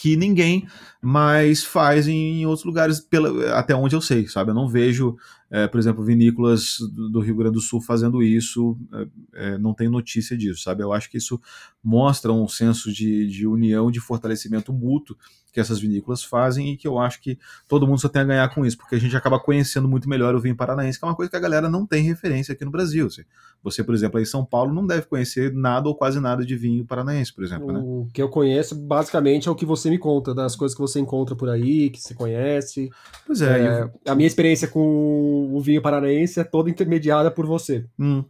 [0.00, 0.66] que ninguém
[1.02, 4.50] mais faz em outros lugares, pela, até onde eu sei, sabe?
[4.50, 5.14] Eu não vejo,
[5.50, 9.74] é, por exemplo, vinícolas do, do, Rio Grande do Sul fazendo isso, é, é, não
[9.74, 10.82] tem notícia disso, sabe?
[10.82, 11.38] Eu acho que isso
[11.84, 15.18] mostra um senso de, de união, de fortalecimento mútuo
[15.52, 18.54] que essas vinícolas fazem e que eu acho que todo mundo só tem a ganhar
[18.54, 21.14] com isso, porque a gente acaba conhecendo muito melhor o vinho paranaense, que é uma
[21.14, 23.06] coisa que a galera não tem referência aqui no Brasil.
[23.06, 23.22] Assim.
[23.62, 26.56] Você, por exemplo, aí em São Paulo não deve conhecer nada ou quase nada de
[26.56, 27.72] vinho paranaense, por exemplo.
[27.72, 27.80] Né?
[27.82, 31.00] O que eu conheço, basicamente, é o que você me conta, das coisas que você
[31.00, 32.90] encontra por aí, que você conhece.
[33.26, 33.60] Pois é.
[33.60, 33.90] é eu...
[34.06, 37.84] A minha experiência com o vinho paranaense é toda intermediada por você.
[37.98, 38.24] Hum.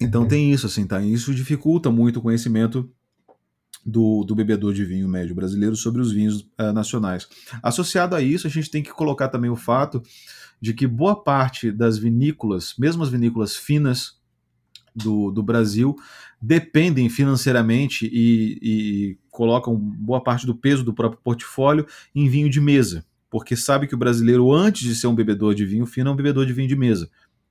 [0.00, 0.28] Então é.
[0.28, 1.00] tem isso, assim, tá?
[1.00, 2.88] Isso dificulta muito o conhecimento
[3.88, 7.26] do, do bebedor de vinho médio brasileiro sobre os vinhos uh, nacionais.
[7.62, 10.02] Associado a isso, a gente tem que colocar também o fato
[10.60, 14.18] de que boa parte das vinícolas, mesmo as vinícolas finas
[14.94, 15.96] do, do Brasil,
[16.40, 22.60] dependem financeiramente e, e colocam boa parte do peso do próprio portfólio em vinho de
[22.60, 26.12] mesa, porque sabe que o brasileiro, antes de ser um bebedor de vinho fino, é
[26.12, 27.08] um bebedor de vinho de mesa.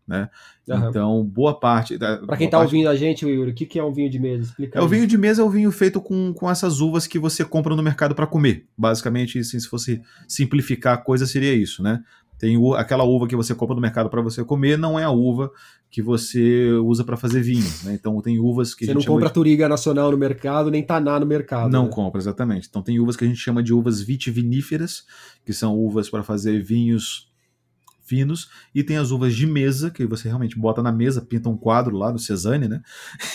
[0.08, 0.30] Né?
[0.65, 1.98] Então, boa parte.
[1.98, 2.74] Para quem está parte...
[2.74, 4.43] ouvindo a gente, Yuri, o que, que é um vinho de mesa?
[4.43, 7.20] Explica é, o vinho de mesa é o vinho feito com, com essas uvas que
[7.20, 8.65] você compra no mercado para comer.
[8.78, 12.02] Basicamente, assim, se fosse simplificar a coisa, seria isso, né?
[12.39, 15.52] Tem aquela uva que você compra no mercado para você comer, não é a uva
[15.89, 17.65] que você usa para fazer vinho.
[17.84, 17.96] Né?
[17.96, 19.34] Então tem uvas que você a gente não compra de...
[19.34, 21.72] Turiga Nacional no mercado, nem Taná no mercado.
[21.72, 21.89] Não né?
[21.91, 22.67] compra, exatamente.
[22.70, 25.04] Então tem uvas que a gente chama de uvas vitiviníferas,
[25.43, 27.28] que são uvas para fazer vinhos
[28.08, 31.58] finos, e tem as uvas de mesa, que você realmente bota na mesa, pinta um
[31.58, 32.82] quadro lá no Cezanne, né?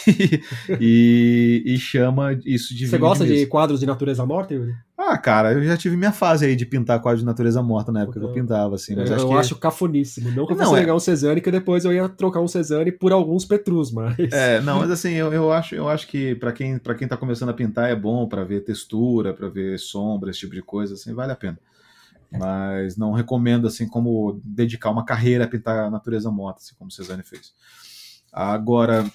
[0.80, 4.72] e, e, chama isso de Você gosta de, de, quadros de natureza morta, Yuri?
[4.96, 8.02] Ah, cara, eu já tive minha fase aí de pintar quadros de natureza morta na
[8.02, 8.94] época que eu pintava, assim.
[8.94, 9.34] Mas eu acho, que...
[9.34, 10.30] acho cafoníssimo.
[10.30, 10.78] Não que eu fosse é...
[10.78, 14.16] pegar um Cezanne, que depois eu ia trocar um Cezanne por alguns Petrus, mas.
[14.32, 17.16] É, não, mas assim, eu, eu, acho, eu acho que para quem, pra quem tá
[17.16, 20.94] começando a pintar é bom para ver textura, para ver sombra, esse tipo de coisa,
[20.94, 21.58] assim, vale a pena
[22.38, 26.90] mas não recomendo assim como dedicar uma carreira a pintar a natureza morta, assim como
[26.90, 27.52] Cezanne fez.
[28.32, 29.10] Agora,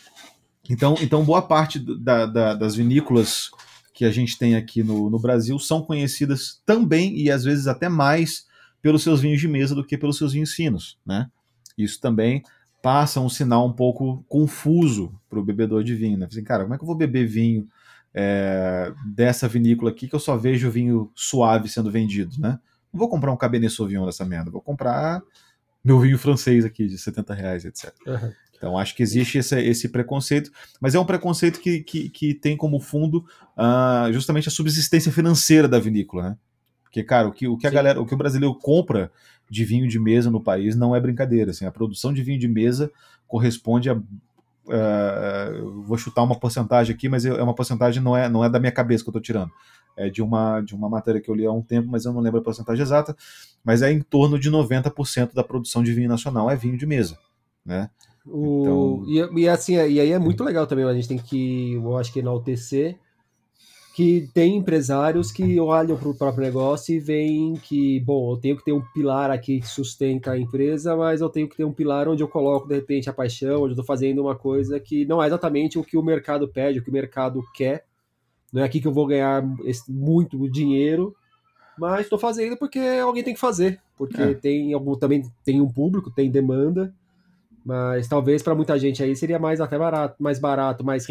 [0.69, 3.49] então, então boa parte da, da, das vinícolas
[3.93, 7.89] que a gente tem aqui no, no Brasil são conhecidas também e às vezes até
[7.89, 8.45] mais
[8.82, 11.30] pelos seus vinhos de mesa do que pelos seus vinhos finos, né?
[11.75, 12.43] Isso também
[12.82, 16.27] passa um sinal um pouco confuso para o bebedor de vinho, né?
[16.30, 17.67] Assim, cara, como é que eu vou beber vinho
[18.13, 22.60] é, dessa vinícola aqui que eu só vejo vinho suave sendo vendido, né?
[22.91, 25.21] Não vou comprar um Cabernet Sauvignon dessa merda, vou comprar
[25.84, 27.93] meu vinho francês aqui de 70 reais, etc.
[28.06, 28.34] Uhum.
[28.56, 32.58] Então acho que existe esse, esse preconceito, mas é um preconceito que, que, que tem
[32.58, 36.38] como fundo uh, justamente a subsistência financeira da vinícola, né?
[36.84, 39.12] Porque, cara, o que, o que a galera, o que o brasileiro compra
[39.50, 41.52] de vinho de mesa no país não é brincadeira.
[41.52, 42.91] Assim, a produção de vinho de mesa
[43.28, 44.02] corresponde a.
[44.67, 48.60] Uh, vou chutar uma porcentagem aqui, mas é uma porcentagem não é, não é da
[48.60, 49.51] minha cabeça que eu estou tirando.
[49.95, 52.21] É de uma, de uma matéria que eu li há um tempo, mas eu não
[52.21, 53.15] lembro a porcentagem exata.
[53.63, 57.17] Mas é em torno de 90% da produção de vinho nacional é vinho de mesa.
[57.65, 57.89] Né?
[58.25, 59.38] O, então...
[59.38, 62.12] e, e, assim, e aí é muito legal também, a gente tem que, eu acho
[62.12, 62.97] que enaltecer
[63.98, 68.56] que tem empresários que olham para o próprio negócio e veem que, bom, eu tenho
[68.56, 71.74] que ter um pilar aqui que sustenta a empresa, mas eu tenho que ter um
[71.74, 75.04] pilar onde eu coloco, de repente, a paixão, onde eu estou fazendo uma coisa que
[75.04, 77.86] não é exatamente o que o mercado pede, o que o mercado quer.
[78.54, 79.44] Não é aqui que eu vou ganhar
[79.90, 81.16] muito dinheiro,
[81.76, 84.34] mas estou fazendo porque alguém tem que fazer, porque é.
[84.36, 86.94] tem algum também tem um público, tem demanda,
[87.66, 91.04] mas talvez para muita gente aí seria mais até barato, mais barato, mais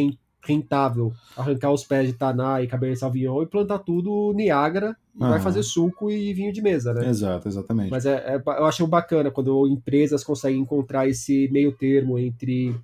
[0.46, 5.40] rentável arrancar os pés de Taná e Cabernet Sauvignon e plantar tudo Niágara e vai
[5.40, 7.09] fazer suco e vinho de mesa, né?
[7.09, 7.90] Exato, exatamente.
[7.90, 12.74] Mas é, é, eu acho bacana quando empresas conseguem encontrar esse meio termo entre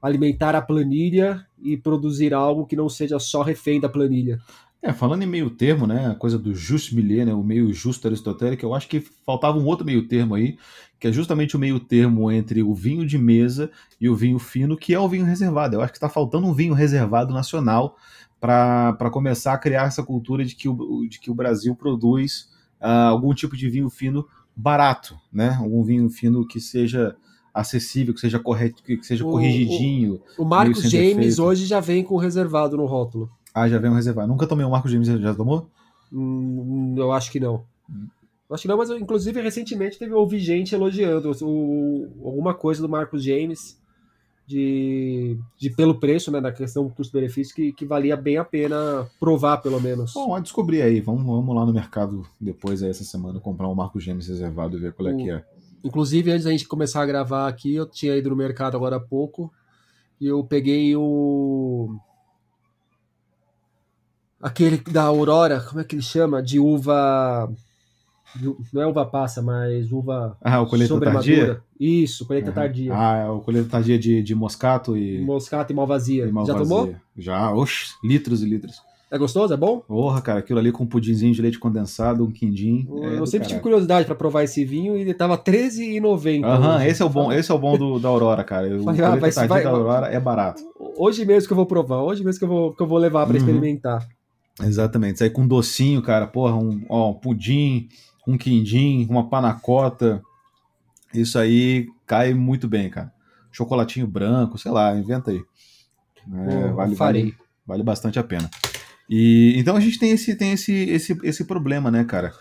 [0.00, 4.38] alimentar a planilha e produzir algo que não seja só refém da planilha.
[4.82, 8.06] É, falando em meio termo, né, a coisa do just milieu, né, o meio justo
[8.06, 10.56] aristotélico, eu acho que faltava um outro meio termo aí,
[11.00, 14.76] que é justamente o meio termo entre o vinho de mesa e o vinho fino,
[14.76, 15.76] que é o vinho reservado.
[15.76, 17.96] Eu acho que está faltando um vinho reservado nacional
[18.40, 22.48] para começar a criar essa cultura de que o, de que o Brasil produz
[22.80, 25.56] uh, algum tipo de vinho fino barato, né?
[25.60, 27.16] Algum vinho fino que seja
[27.52, 30.20] acessível, que seja correto, que seja o, corrigidinho.
[30.38, 31.42] O, o Marcos James defeito.
[31.42, 33.30] hoje já vem com reservado no rótulo.
[33.56, 34.28] Ah, já vem um reservado.
[34.28, 35.70] Nunca tomei um Marcos James, já tomou?
[36.12, 37.64] Hum, eu acho que não.
[37.88, 38.06] Hum.
[38.50, 43.24] Acho que não, mas inclusive recentemente teve ouvi gente elogiando o, alguma coisa do Marcos
[43.24, 43.80] James
[44.46, 49.56] de, de pelo preço, né, da questão custo-benefício, que, que valia bem a pena provar,
[49.56, 50.12] pelo menos.
[50.12, 51.00] Bom, a descobrir aí.
[51.00, 54.80] Vamos, vamos lá no mercado depois, aí, essa semana, comprar um Marcos James reservado e
[54.80, 55.42] ver qual é o, que é.
[55.82, 59.00] Inclusive, antes da gente começar a gravar aqui, eu tinha ido no mercado agora há
[59.00, 59.50] pouco
[60.20, 61.96] e eu peguei o.
[64.46, 66.40] Aquele da Aurora, como é que ele chama?
[66.40, 67.52] De uva
[68.72, 71.60] não é uva passa, mas uva ah, o colheita tardia?
[71.80, 72.54] Isso, colheita uhum.
[72.54, 72.92] tardia.
[72.94, 75.18] Ah, é o colheita tardia de, de moscato e...
[75.18, 76.26] Moscato e malvazia.
[76.26, 76.64] E malvazia.
[76.64, 76.94] Já tomou?
[77.18, 78.80] Já, oxe, litros e litros.
[79.10, 79.52] É gostoso?
[79.52, 79.80] É bom?
[79.80, 82.88] Porra, cara, aquilo ali com um pudinzinho de leite condensado, um quindim.
[83.02, 86.44] É eu sempre tive curiosidade para provar esse vinho e ele tava R$13,90.
[86.44, 88.68] Aham, esse é o bom, esse é o bom do, da Aurora, cara.
[88.76, 90.62] O vai, vai, vai, da Aurora é barato.
[90.96, 93.26] Hoje mesmo que eu vou provar, hoje mesmo que eu vou, que eu vou levar
[93.26, 93.38] para uhum.
[93.38, 94.06] experimentar.
[94.62, 97.88] Exatamente, isso aí com docinho, cara, porra, um, ó, um pudim,
[98.26, 100.22] um quindim, uma panacota.
[101.14, 103.12] Isso aí cai muito bem, cara.
[103.52, 105.42] Chocolatinho branco, sei lá, inventa aí.
[106.32, 108.50] É, vale, vale, vale bastante a pena.
[109.08, 112.32] E então a gente tem esse tem esse esse, esse problema, né, cara?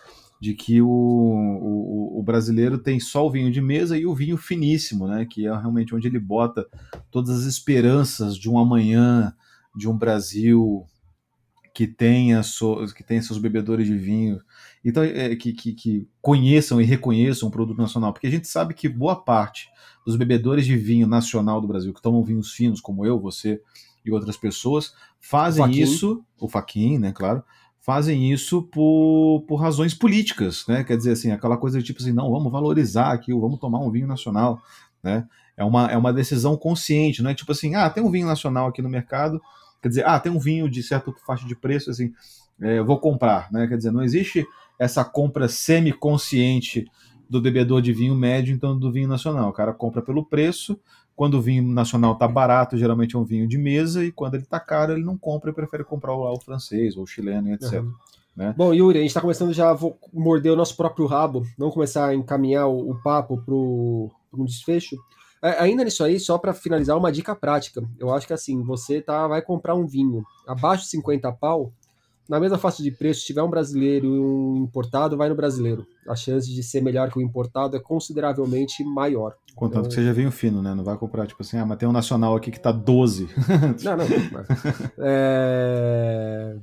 [0.42, 4.38] De que o, o, o, brasileiro tem só o vinho de mesa e o vinho
[4.38, 5.26] finíssimo, né?
[5.30, 6.68] Que é realmente onde ele bota
[7.10, 9.34] todas as esperanças de um amanhã,
[9.76, 10.86] de um Brasil
[11.76, 14.40] que tenha, so, que tenha seus bebedores de vinho
[14.84, 18.76] então é, que, que, que, conheçam e reconheçam o produto nacional, porque a gente sabe
[18.76, 19.68] que boa parte
[20.06, 23.60] dos bebedores de vinho nacional do Brasil, que tomam vinhos finos, como eu, você
[24.06, 27.44] e outras pessoas, fazem o isso, o Faquin, né, claro,
[27.80, 30.84] fazem isso por, por razões políticas, né?
[30.84, 33.90] Quer dizer assim, aquela coisa de tipo assim, não, vamos valorizar aqui, vamos tomar um
[33.90, 34.62] vinho nacional,
[35.04, 35.28] né?
[35.58, 38.68] É uma, é uma decisão consciente, não é tipo assim, ah, tem um vinho nacional
[38.68, 39.42] aqui no mercado,
[39.86, 42.12] quer dizer, ah, tem um vinho de certa faixa de preço, assim,
[42.60, 43.68] é, vou comprar, né?
[43.68, 44.48] Quer dizer, não existe
[44.80, 46.88] essa compra semi-consciente
[47.30, 49.50] do bebedor de vinho médio, então do vinho nacional.
[49.50, 50.76] O cara compra pelo preço,
[51.16, 54.44] quando o vinho nacional está barato, geralmente é um vinho de mesa, e quando ele
[54.44, 57.74] está caro, ele não compra e prefere comprar o, o francês ou o chileno, etc.
[57.74, 57.94] Uhum.
[58.36, 58.56] Né?
[58.58, 59.78] Bom, Yuri, a gente está começando já a
[60.12, 64.98] morder o nosso próprio rabo, vamos começar a encaminhar o, o papo para um desfecho.
[65.60, 67.84] Ainda nisso aí, só para finalizar, uma dica prática.
[68.00, 71.72] Eu acho que assim, você tá, vai comprar um vinho abaixo de 50 pau,
[72.28, 75.86] na mesma faixa de preço, se tiver um brasileiro e um importado, vai no brasileiro.
[76.10, 79.36] A chance de ser melhor que o importado é consideravelmente maior.
[79.56, 79.90] Contanto então...
[79.90, 80.74] que seja vinho fino, né?
[80.74, 83.30] Não vai comprar, tipo assim, ah, mas tem um nacional aqui que tá 12.
[83.86, 84.06] não, não.
[85.00, 86.56] é...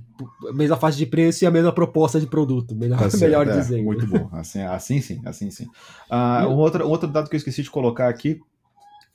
[0.52, 3.84] Mesma faixa de preço e a mesma proposta de produto, melhor, tá melhor é, dizendo.
[3.84, 4.28] Muito bom.
[4.32, 5.68] Assim, assim sim, assim sim.
[6.11, 8.40] Ah, um, outro, um outro dado que eu esqueci de colocar aqui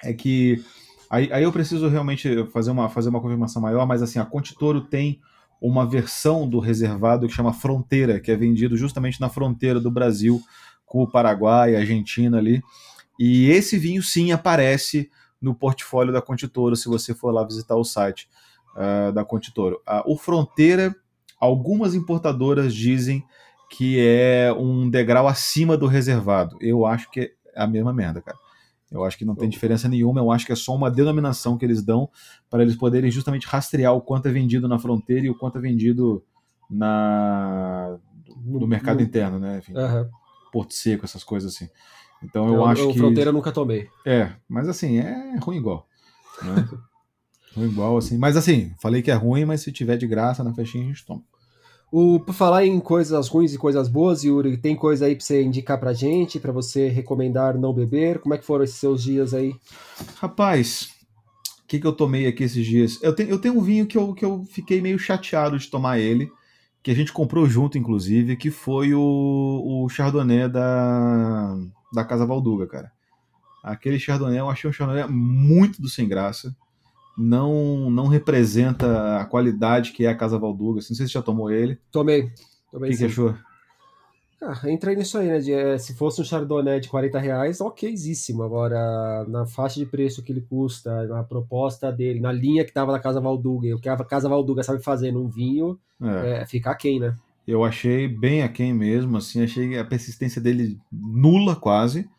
[0.04, 0.64] é que
[1.10, 4.82] aí, aí eu preciso realmente fazer uma, fazer uma confirmação maior, mas assim, a Contitoro
[4.82, 5.20] tem
[5.62, 10.42] uma versão do reservado que chama Fronteira, que é vendido justamente na fronteira do Brasil
[10.86, 12.62] com o Paraguai, Argentina ali.
[13.20, 15.10] E esse vinho sim aparece
[15.42, 18.30] no portfólio da Contitoro, se você for lá visitar o site
[18.76, 19.82] uh, da Contitoro.
[19.88, 20.96] Uh, o Fronteira,
[21.40, 23.24] algumas importadoras dizem
[23.70, 26.58] que é um degrau acima do reservado.
[26.62, 28.38] Eu acho que é a mesma merda, cara.
[28.92, 31.66] Eu acho que não tem diferença nenhuma, eu acho que é só uma denominação que
[31.66, 32.10] eles dão
[32.50, 35.62] para eles poderem justamente rastrear o quanto é vendido na fronteira e o quanto é
[35.62, 36.24] vendido
[36.70, 37.98] na
[38.46, 39.58] no mercado interno, né?
[39.58, 40.10] Enfim, uhum.
[40.52, 41.70] Porto Seco, essas coisas assim.
[42.24, 42.98] Então eu, eu acho eu, que.
[42.98, 43.90] Fronteira nunca tomei.
[44.06, 45.88] É, mas assim, é ruim igual.
[46.42, 46.68] Né?
[47.56, 48.18] ruim igual, assim.
[48.18, 51.06] Mas assim, falei que é ruim, mas se tiver de graça na festinha a gente
[51.06, 51.24] toma.
[51.90, 55.42] O, por falar em coisas ruins e coisas boas, Yuri, tem coisa aí pra você
[55.42, 58.20] indicar pra gente, pra você recomendar não beber?
[58.20, 59.56] Como é que foram esses seus dias aí?
[60.18, 60.90] Rapaz,
[61.64, 63.00] o que, que eu tomei aqui esses dias?
[63.02, 65.98] Eu tenho, eu tenho um vinho que eu, que eu fiquei meio chateado de tomar
[65.98, 66.30] ele,
[66.84, 71.58] que a gente comprou junto, inclusive, que foi o, o Chardonnay da,
[71.94, 72.92] da Casa Valduga, cara.
[73.64, 76.54] Aquele Chardonnay, eu achei um Chardonnay muito do sem graça
[77.18, 80.76] não não representa a qualidade que é a Casa Valduga.
[80.76, 81.80] Não sei se você já tomou ele.
[81.92, 82.32] Tomei.
[82.72, 83.34] O que, que, achou?
[84.42, 85.40] Ah, entrei nisso aí, né?
[85.40, 88.44] De, é, se fosse um Chardonnay de 40 reais, okzíssimo.
[88.44, 92.92] Agora, na faixa de preço que ele custa, na proposta dele, na linha que tava
[92.92, 96.42] na Casa Valduga, o que a Casa Valduga sabe fazer num vinho, é.
[96.42, 97.16] É, fica aquém, né?
[97.48, 102.10] Eu achei bem aquém mesmo, assim, achei a persistência dele nula quase.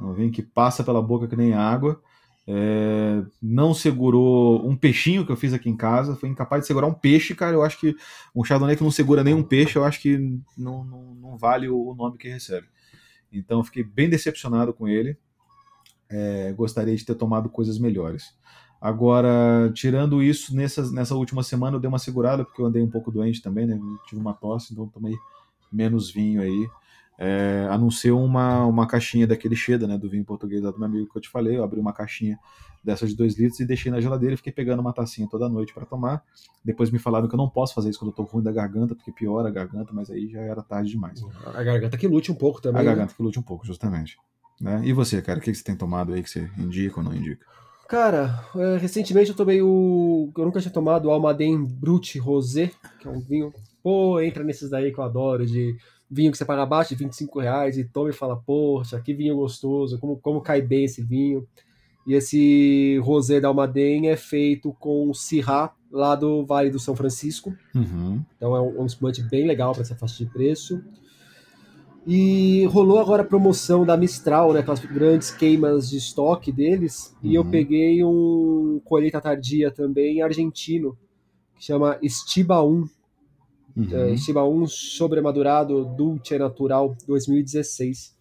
[0.00, 2.00] Um vinho que passa pela boca que nem água.
[2.48, 6.86] É, não segurou um peixinho que eu fiz aqui em casa, foi incapaz de segurar
[6.86, 7.54] um peixe, cara.
[7.54, 7.96] Eu acho que
[8.34, 10.16] um Chardonnay que não segura nenhum peixe, eu acho que
[10.56, 12.68] não, não, não vale o nome que recebe.
[13.32, 15.18] Então fiquei bem decepcionado com ele.
[16.08, 18.36] É, gostaria de ter tomado coisas melhores.
[18.80, 22.90] Agora, tirando isso, nessa, nessa última semana eu dei uma segurada, porque eu andei um
[22.90, 23.76] pouco doente também, né?
[24.06, 25.14] tive uma tosse, então tomei
[25.72, 26.68] menos vinho aí
[27.18, 31.10] é, anunciou uma, uma caixinha daquele Cheda, né, do vinho português lá do meu amigo
[31.10, 31.56] que eu te falei.
[31.56, 32.38] Eu abri uma caixinha
[32.84, 35.74] dessas de 2 litros e deixei na geladeira e fiquei pegando uma tacinha toda noite
[35.74, 36.22] para tomar.
[36.64, 38.94] Depois me falaram que eu não posso fazer isso quando eu tô ruim da garganta,
[38.94, 41.20] porque piora a garganta, mas aí já era tarde demais.
[41.46, 42.80] A garganta que lute um pouco também.
[42.80, 42.90] A né?
[42.90, 44.16] garganta que lute um pouco, justamente.
[44.60, 44.82] Né?
[44.84, 47.44] E você, cara, o que você tem tomado aí que você indica ou não indica?
[47.88, 50.30] Cara, é, recentemente eu tomei o.
[50.36, 53.52] Eu nunca tinha tomado o Almaden Brut Rosé, que é um vinho.
[53.82, 55.76] Pô, entra nesses daí que eu adoro, de
[56.10, 59.36] vinho que você paga abaixo de 25 reais e toma e fala, poxa, que vinho
[59.36, 61.46] gostoso, como, como cai bem esse vinho.
[62.06, 67.52] E esse rosé da Almaden é feito com Syrah, lá do Vale do São Francisco.
[67.74, 68.22] Uhum.
[68.36, 70.80] Então é um, um espumante bem legal para essa faixa de preço.
[72.06, 77.12] E rolou agora a promoção da Mistral, né, aquelas grandes queimas de estoque deles.
[77.20, 77.30] Uhum.
[77.30, 77.50] E eu uhum.
[77.50, 80.96] peguei um colheita tardia também argentino,
[81.56, 82.88] que chama Estiba 1.
[83.76, 83.88] Uhum.
[83.92, 88.16] É, Estima 1 Sobremadurado Dulce Natural 2016.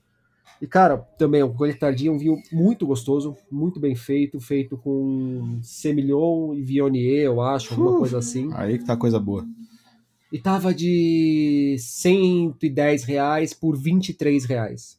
[0.62, 5.60] E, cara, também é um coletardinho, um vinho muito gostoso, muito bem feito, feito com
[5.62, 8.50] Semillon e Viognier, eu acho, alguma uh, coisa assim.
[8.54, 9.46] Aí que tá coisa boa.
[10.32, 14.98] E tava de 110 reais por 23 reais.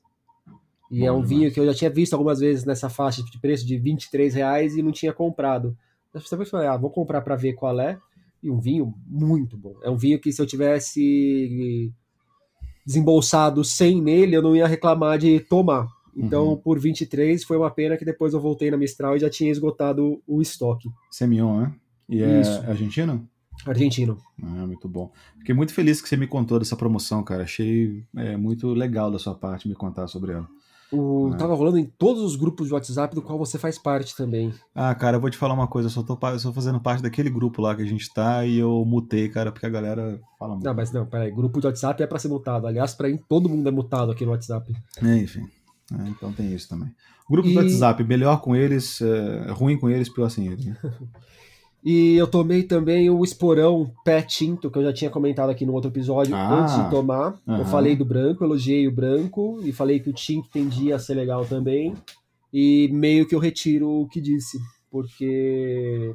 [0.90, 1.28] E Bom, é um demais.
[1.28, 4.76] vinho que eu já tinha visto algumas vezes nessa faixa de preço de 23 reais
[4.76, 5.76] e não tinha comprado.
[6.14, 7.98] Eu falei, ah, vou comprar para ver qual é
[8.42, 9.74] e um vinho muito bom.
[9.82, 11.92] É um vinho que se eu tivesse
[12.84, 15.88] desembolsado 100 nele, eu não ia reclamar de tomar.
[16.16, 16.56] Então, uhum.
[16.56, 20.22] por 23, foi uma pena que depois eu voltei na Mistral e já tinha esgotado
[20.26, 20.88] o estoque.
[21.10, 21.74] Semillon, né?
[22.08, 22.58] E é Isso.
[22.66, 23.28] argentino?
[23.66, 24.18] Argentino.
[24.42, 25.12] Ah, muito bom.
[25.38, 27.42] Fiquei muito feliz que você me contou dessa promoção, cara.
[27.42, 30.48] Achei é, muito legal da sua parte me contar sobre ela.
[30.92, 31.36] O, é.
[31.36, 34.52] Tava rolando em todos os grupos de WhatsApp do qual você faz parte também.
[34.74, 37.02] Ah, cara, eu vou te falar uma coisa, eu só tô, eu só fazendo parte
[37.02, 40.54] daquele grupo lá que a gente tá e eu mutei, cara, porque a galera fala
[40.54, 40.64] muito.
[40.64, 42.66] Não, mas não, peraí, grupo de WhatsApp é pra ser mutado.
[42.66, 44.72] Aliás, pra mim, todo mundo é mutado aqui no WhatsApp.
[45.02, 45.46] É, enfim.
[45.92, 46.90] É, então tem isso também.
[47.28, 47.52] Grupo e...
[47.52, 50.66] do WhatsApp, melhor com eles, é, ruim com eles, pior sem eles.
[50.66, 50.76] Né?
[51.86, 55.72] E eu tomei também o esporão pé tinto, que eu já tinha comentado aqui no
[55.72, 57.40] outro episódio ah, antes de tomar.
[57.46, 61.14] Eu falei do branco, elogiei o branco e falei que o tinto tendia a ser
[61.14, 61.94] legal também.
[62.52, 64.58] E meio que eu retiro o que disse,
[64.90, 66.12] porque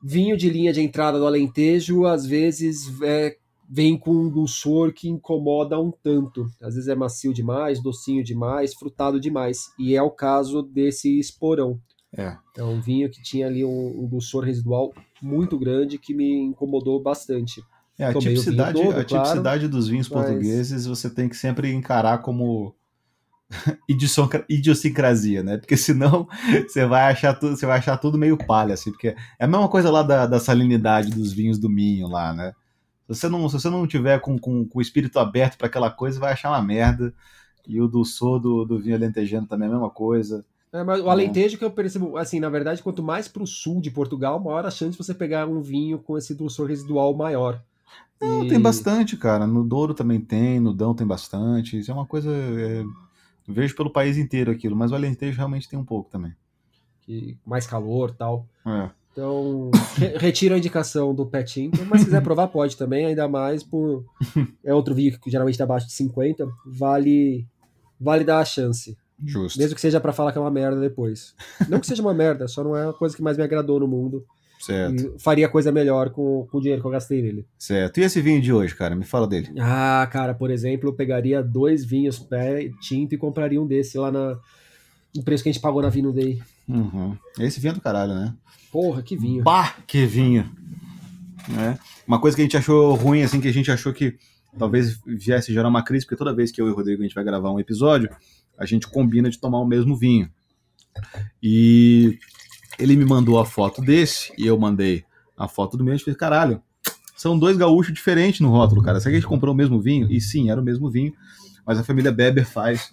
[0.00, 3.36] vinho de linha de entrada do Alentejo às vezes é,
[3.68, 6.46] vem com um dulçor que incomoda um tanto.
[6.62, 9.72] Às vezes é macio demais, docinho demais, frutado demais.
[9.76, 11.80] E é o caso desse esporão.
[12.16, 12.36] É.
[12.56, 17.02] É um vinho que tinha ali um, um dulçor residual muito grande que me incomodou
[17.02, 17.62] bastante.
[17.98, 20.24] É, a tipicidade, todo, a tipicidade claro, dos vinhos mas...
[20.24, 22.74] portugueses você tem que sempre encarar como
[24.48, 25.58] idiosincrasia, né?
[25.58, 26.28] Porque senão
[26.66, 29.68] você vai achar tudo, você vai achar tudo meio palha, assim, porque é a mesma
[29.68, 32.52] coisa lá da, da salinidade dos vinhos do Minho lá, né?
[33.08, 35.90] Se você não, se você não tiver com, com, com o espírito aberto para aquela
[35.90, 37.12] coisa, vai achar uma merda.
[37.66, 38.02] E o do
[38.38, 40.44] do, do vinho alentejano também é a mesma coisa.
[40.72, 43.80] É, mas o Alentejo que eu percebo, assim, na verdade, quanto mais para o sul
[43.80, 47.62] de Portugal, maior a chance de você pegar um vinho com esse dulçor residual maior.
[48.20, 48.48] Não, e...
[48.48, 49.46] tem bastante, cara.
[49.46, 51.78] No Douro também tem, no Dão tem bastante.
[51.78, 52.30] Isso é uma coisa.
[52.30, 52.84] É...
[53.46, 56.34] Vejo pelo país inteiro aquilo, mas o Alentejo realmente tem um pouco também.
[57.00, 58.46] Que mais calor tal.
[58.66, 58.90] É.
[59.10, 63.62] Então, re retiro a indicação do Petinho, mas se quiser provar, pode também, ainda mais
[63.62, 64.04] por.
[64.62, 67.46] É outro vinho que geralmente está abaixo de 50, vale,
[67.98, 68.96] vale dar a chance.
[69.24, 69.58] Justo.
[69.58, 71.34] Mesmo que seja para falar que é uma merda depois.
[71.68, 73.88] Não que seja uma merda, só não é a coisa que mais me agradou no
[73.88, 74.24] mundo.
[74.60, 75.14] Certo.
[75.16, 77.46] E faria coisa melhor com, com o dinheiro que eu gastei nele.
[77.58, 77.98] Certo.
[77.98, 78.94] E esse vinho de hoje, cara?
[78.96, 79.48] Me fala dele.
[79.58, 84.10] Ah, cara, por exemplo, eu pegaria dois vinhos pé tinto e compraria um desse lá
[84.10, 84.38] na,
[85.14, 86.42] no preço que a gente pagou na Vino Day.
[86.68, 87.16] Uhum.
[87.38, 88.34] Esse vinho é do caralho, né?
[88.70, 89.42] Porra, que vinho.
[89.42, 90.50] Bah, que vinho.
[91.56, 91.78] É.
[92.06, 94.16] Uma coisa que a gente achou ruim, assim, que a gente achou que
[94.58, 97.14] talvez viesse gerar uma crise, porque toda vez que eu e o Rodrigo a gente
[97.14, 98.10] vai gravar um episódio,
[98.58, 100.30] a gente combina de tomar o mesmo vinho.
[101.42, 102.18] E
[102.78, 105.04] ele me mandou a foto desse e eu mandei
[105.36, 105.94] a foto do meu.
[105.94, 106.60] A gente fez, caralho,
[107.16, 109.00] são dois gaúchos diferentes no rótulo, cara.
[109.00, 110.10] Será que a gente comprou o mesmo vinho?
[110.10, 111.12] E sim, era o mesmo vinho,
[111.66, 112.90] mas a família Beber faz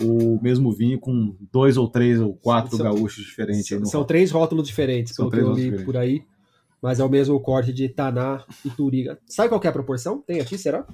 [0.00, 3.66] o mesmo vinho com dois ou três ou quatro são, gaúchos diferentes.
[3.66, 6.24] São, são três rótulos diferentes, são pelo que eu li por aí.
[6.82, 9.16] Mas é o mesmo corte de Taná e Turiga.
[9.26, 10.20] Sabe qual é a proporção?
[10.20, 10.84] Tem aqui, será?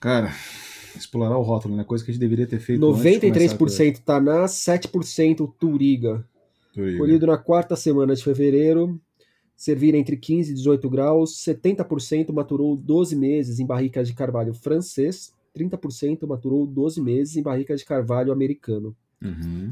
[0.00, 0.34] Cara,
[0.96, 1.84] explorar o rótulo, né?
[1.84, 6.26] Coisa que a gente deveria ter feito 93% Taná, 7% Turiga.
[6.74, 6.98] Turiga.
[6.98, 9.00] Colhido na quarta semana de fevereiro.
[9.56, 11.42] Servir entre 15 e 18 graus.
[11.44, 15.32] 70% maturou 12 meses em barricas de carvalho francês.
[15.56, 18.94] 30% maturou 12 meses em barrica de carvalho americano.
[19.22, 19.70] Uhum.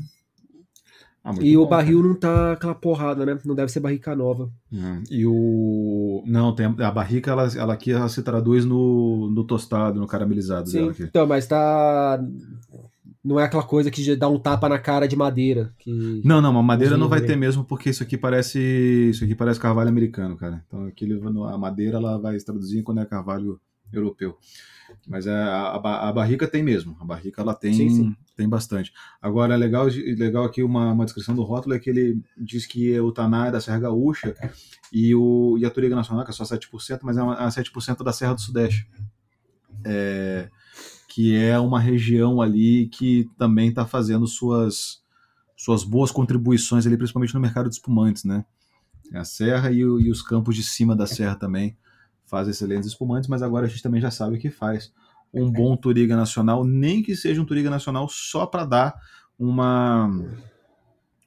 [1.24, 2.08] Ah, e bom, o barril cara.
[2.08, 3.38] não tá aquela porrada, né?
[3.46, 4.50] Não deve ser barrica nova.
[4.70, 5.02] Uhum.
[5.10, 6.22] E o.
[6.26, 10.68] Não, tem a barrica, ela, ela aqui ela se traduz no, no tostado, no caramelizado
[10.68, 12.22] Sim, Então, mas tá.
[13.24, 15.72] Não é aquela coisa que dá um tapa na cara de madeira.
[15.78, 16.20] Que...
[16.22, 18.58] Não, não, a madeira não vai ter mesmo, porque isso aqui parece.
[19.08, 20.62] Isso aqui parece carvalho americano, cara.
[20.66, 23.58] Então aqui a madeira ela vai se traduzir quando é carvalho
[23.90, 24.36] europeu.
[25.08, 26.96] Mas é, a, a, a, barrica tem mesmo.
[27.00, 28.16] A barrica ela tem, sim, sim.
[28.36, 28.92] Tem bastante.
[29.20, 32.98] Agora, é legal, legal aqui uma, uma descrição do rótulo é que ele diz que
[33.00, 34.34] o Taná é da Serra Gaúcha
[34.92, 38.12] e, o, e a Turiga Nacional, que é só 7%, mas é, é 7% da
[38.12, 38.88] Serra do Sudeste.
[39.84, 40.48] É,
[41.08, 45.00] que é uma região ali que também está fazendo suas,
[45.56, 48.44] suas boas contribuições ali, principalmente no mercado de espumantes, né?
[49.12, 51.76] A serra e, e os campos de cima da serra também
[52.26, 54.92] faz excelentes espumantes, mas agora a gente também já sabe que faz
[55.34, 58.94] um bom Turiga Nacional, nem que seja um Turiga Nacional só para dar
[59.38, 60.08] uma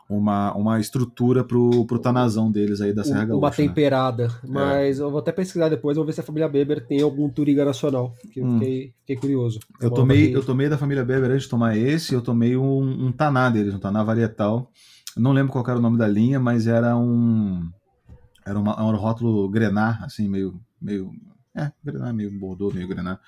[0.10, 3.40] uma, uma estrutura pro, pro tanazão deles aí da Serra Gaúcha.
[3.40, 3.56] Uma né?
[3.56, 4.28] temperada.
[4.28, 4.34] Né?
[4.48, 5.04] Mas é.
[5.04, 8.16] eu vou até pesquisar depois, vou ver se a família Beber tem algum Turiga Nacional,
[8.32, 8.54] que hum.
[8.54, 9.60] eu fiquei, fiquei curioso.
[9.82, 13.12] Eu tomei, eu tomei da família Beber antes de tomar esse, eu tomei um, um
[13.12, 14.72] taná deles, um taná varietal.
[15.16, 17.70] Eu não lembro qual era o nome da linha, mas era um
[18.46, 21.12] era, uma, era um rótulo grenar, assim, meio meio.
[21.54, 23.20] É, grená, meio Bordeaux, meio grená.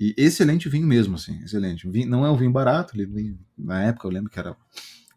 [0.00, 1.86] E excelente vinho mesmo, assim, excelente.
[1.86, 2.94] Vinho, não é um vinho barato,
[3.58, 4.56] na época eu lembro que era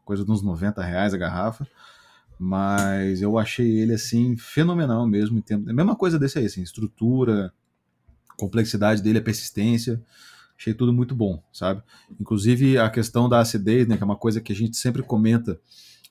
[0.04, 1.66] coisa de uns 90 reais a garrafa,
[2.38, 5.38] mas eu achei ele, assim, fenomenal mesmo.
[5.38, 7.54] Em tempo, a mesma coisa desse aí, assim, estrutura,
[8.38, 10.04] complexidade dele, a persistência,
[10.58, 11.82] achei tudo muito bom, sabe?
[12.20, 15.58] Inclusive a questão da acidez, né, que é uma coisa que a gente sempre comenta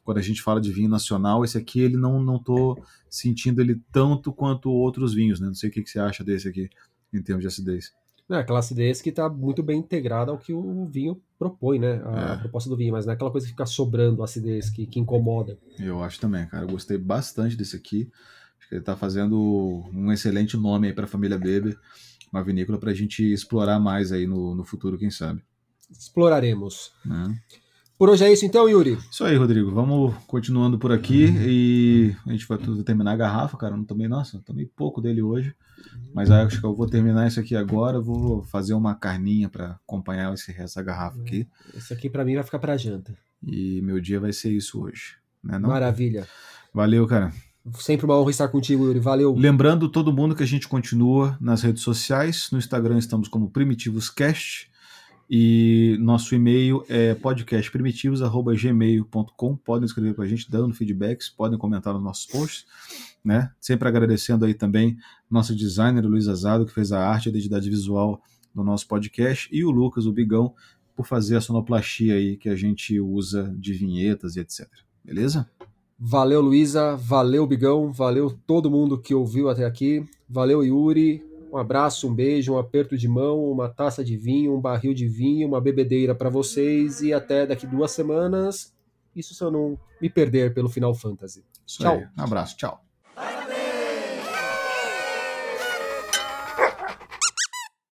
[0.03, 3.83] quando a gente fala de vinho nacional, esse aqui ele não não tô sentindo ele
[3.93, 5.49] tanto quanto outros vinhos, né?
[5.49, 6.71] Não sei o que, que você acha desse aqui
[7.13, 7.93] em termos de acidez.
[8.33, 12.01] É, aquela acidez que está muito bem integrada ao que o vinho propõe, né?
[12.05, 12.37] A é.
[12.39, 15.59] proposta do vinho, mas não é aquela coisa que fica sobrando acidez, que, que incomoda.
[15.79, 16.65] Eu acho também, cara.
[16.65, 18.11] Eu gostei bastante desse aqui.
[18.59, 21.79] Acho que ele está fazendo um excelente nome aí para a família Beber,
[22.33, 25.45] uma vinícola para a gente explorar mais aí no, no futuro, quem sabe.
[25.91, 26.93] Exploraremos.
[27.07, 27.61] É.
[28.03, 28.99] Por hoje é isso então, Yuri?
[29.09, 29.71] Isso aí, Rodrigo.
[29.71, 33.77] Vamos continuando por aqui e a gente vai terminar a garrafa, cara.
[33.77, 35.55] não tomei, nossa, tomei pouco dele hoje.
[36.13, 38.01] Mas acho que eu vou terminar isso aqui agora.
[38.01, 41.47] Vou fazer uma carninha para acompanhar esse da garrafa aqui.
[41.77, 43.17] Esse aqui para mim vai ficar para janta.
[43.41, 45.15] E meu dia vai ser isso hoje.
[45.41, 45.69] Né, não?
[45.69, 46.27] Maravilha.
[46.75, 47.33] Valeu, cara.
[47.75, 48.99] Sempre uma honra estar contigo, Yuri.
[48.99, 49.33] Valeu.
[49.33, 52.49] Lembrando todo mundo que a gente continua nas redes sociais.
[52.51, 54.72] No Instagram estamos como PrimitivosCast.
[55.35, 59.57] E nosso e-mail é podcastprimitivos.gmail.com.
[59.57, 62.67] Podem escrever para a gente, dando feedbacks, podem comentar nos nossos posts.
[63.25, 63.51] Né?
[63.59, 64.99] Sempre agradecendo aí também
[65.31, 68.21] nosso designer Luiz Azado, que fez a arte e a identidade visual
[68.55, 70.53] do nosso podcast, e o Lucas, o Bigão,
[70.95, 74.69] por fazer a sonoplastia aí que a gente usa de vinhetas e etc.
[75.03, 75.49] Beleza?
[75.99, 76.95] Valeu, Luísa.
[76.95, 77.91] Valeu, Bigão.
[77.91, 80.05] Valeu todo mundo que ouviu até aqui.
[80.29, 81.32] Valeu, Yuri.
[81.53, 85.07] Um abraço, um beijo, um aperto de mão, uma taça de vinho, um barril de
[85.07, 88.75] vinho, uma bebedeira para vocês e até daqui duas semanas.
[89.15, 91.45] Isso se eu não me perder pelo Final Fantasy.
[91.67, 91.97] Isso tchau.
[91.97, 92.09] Aí.
[92.19, 92.83] Um abraço, tchau.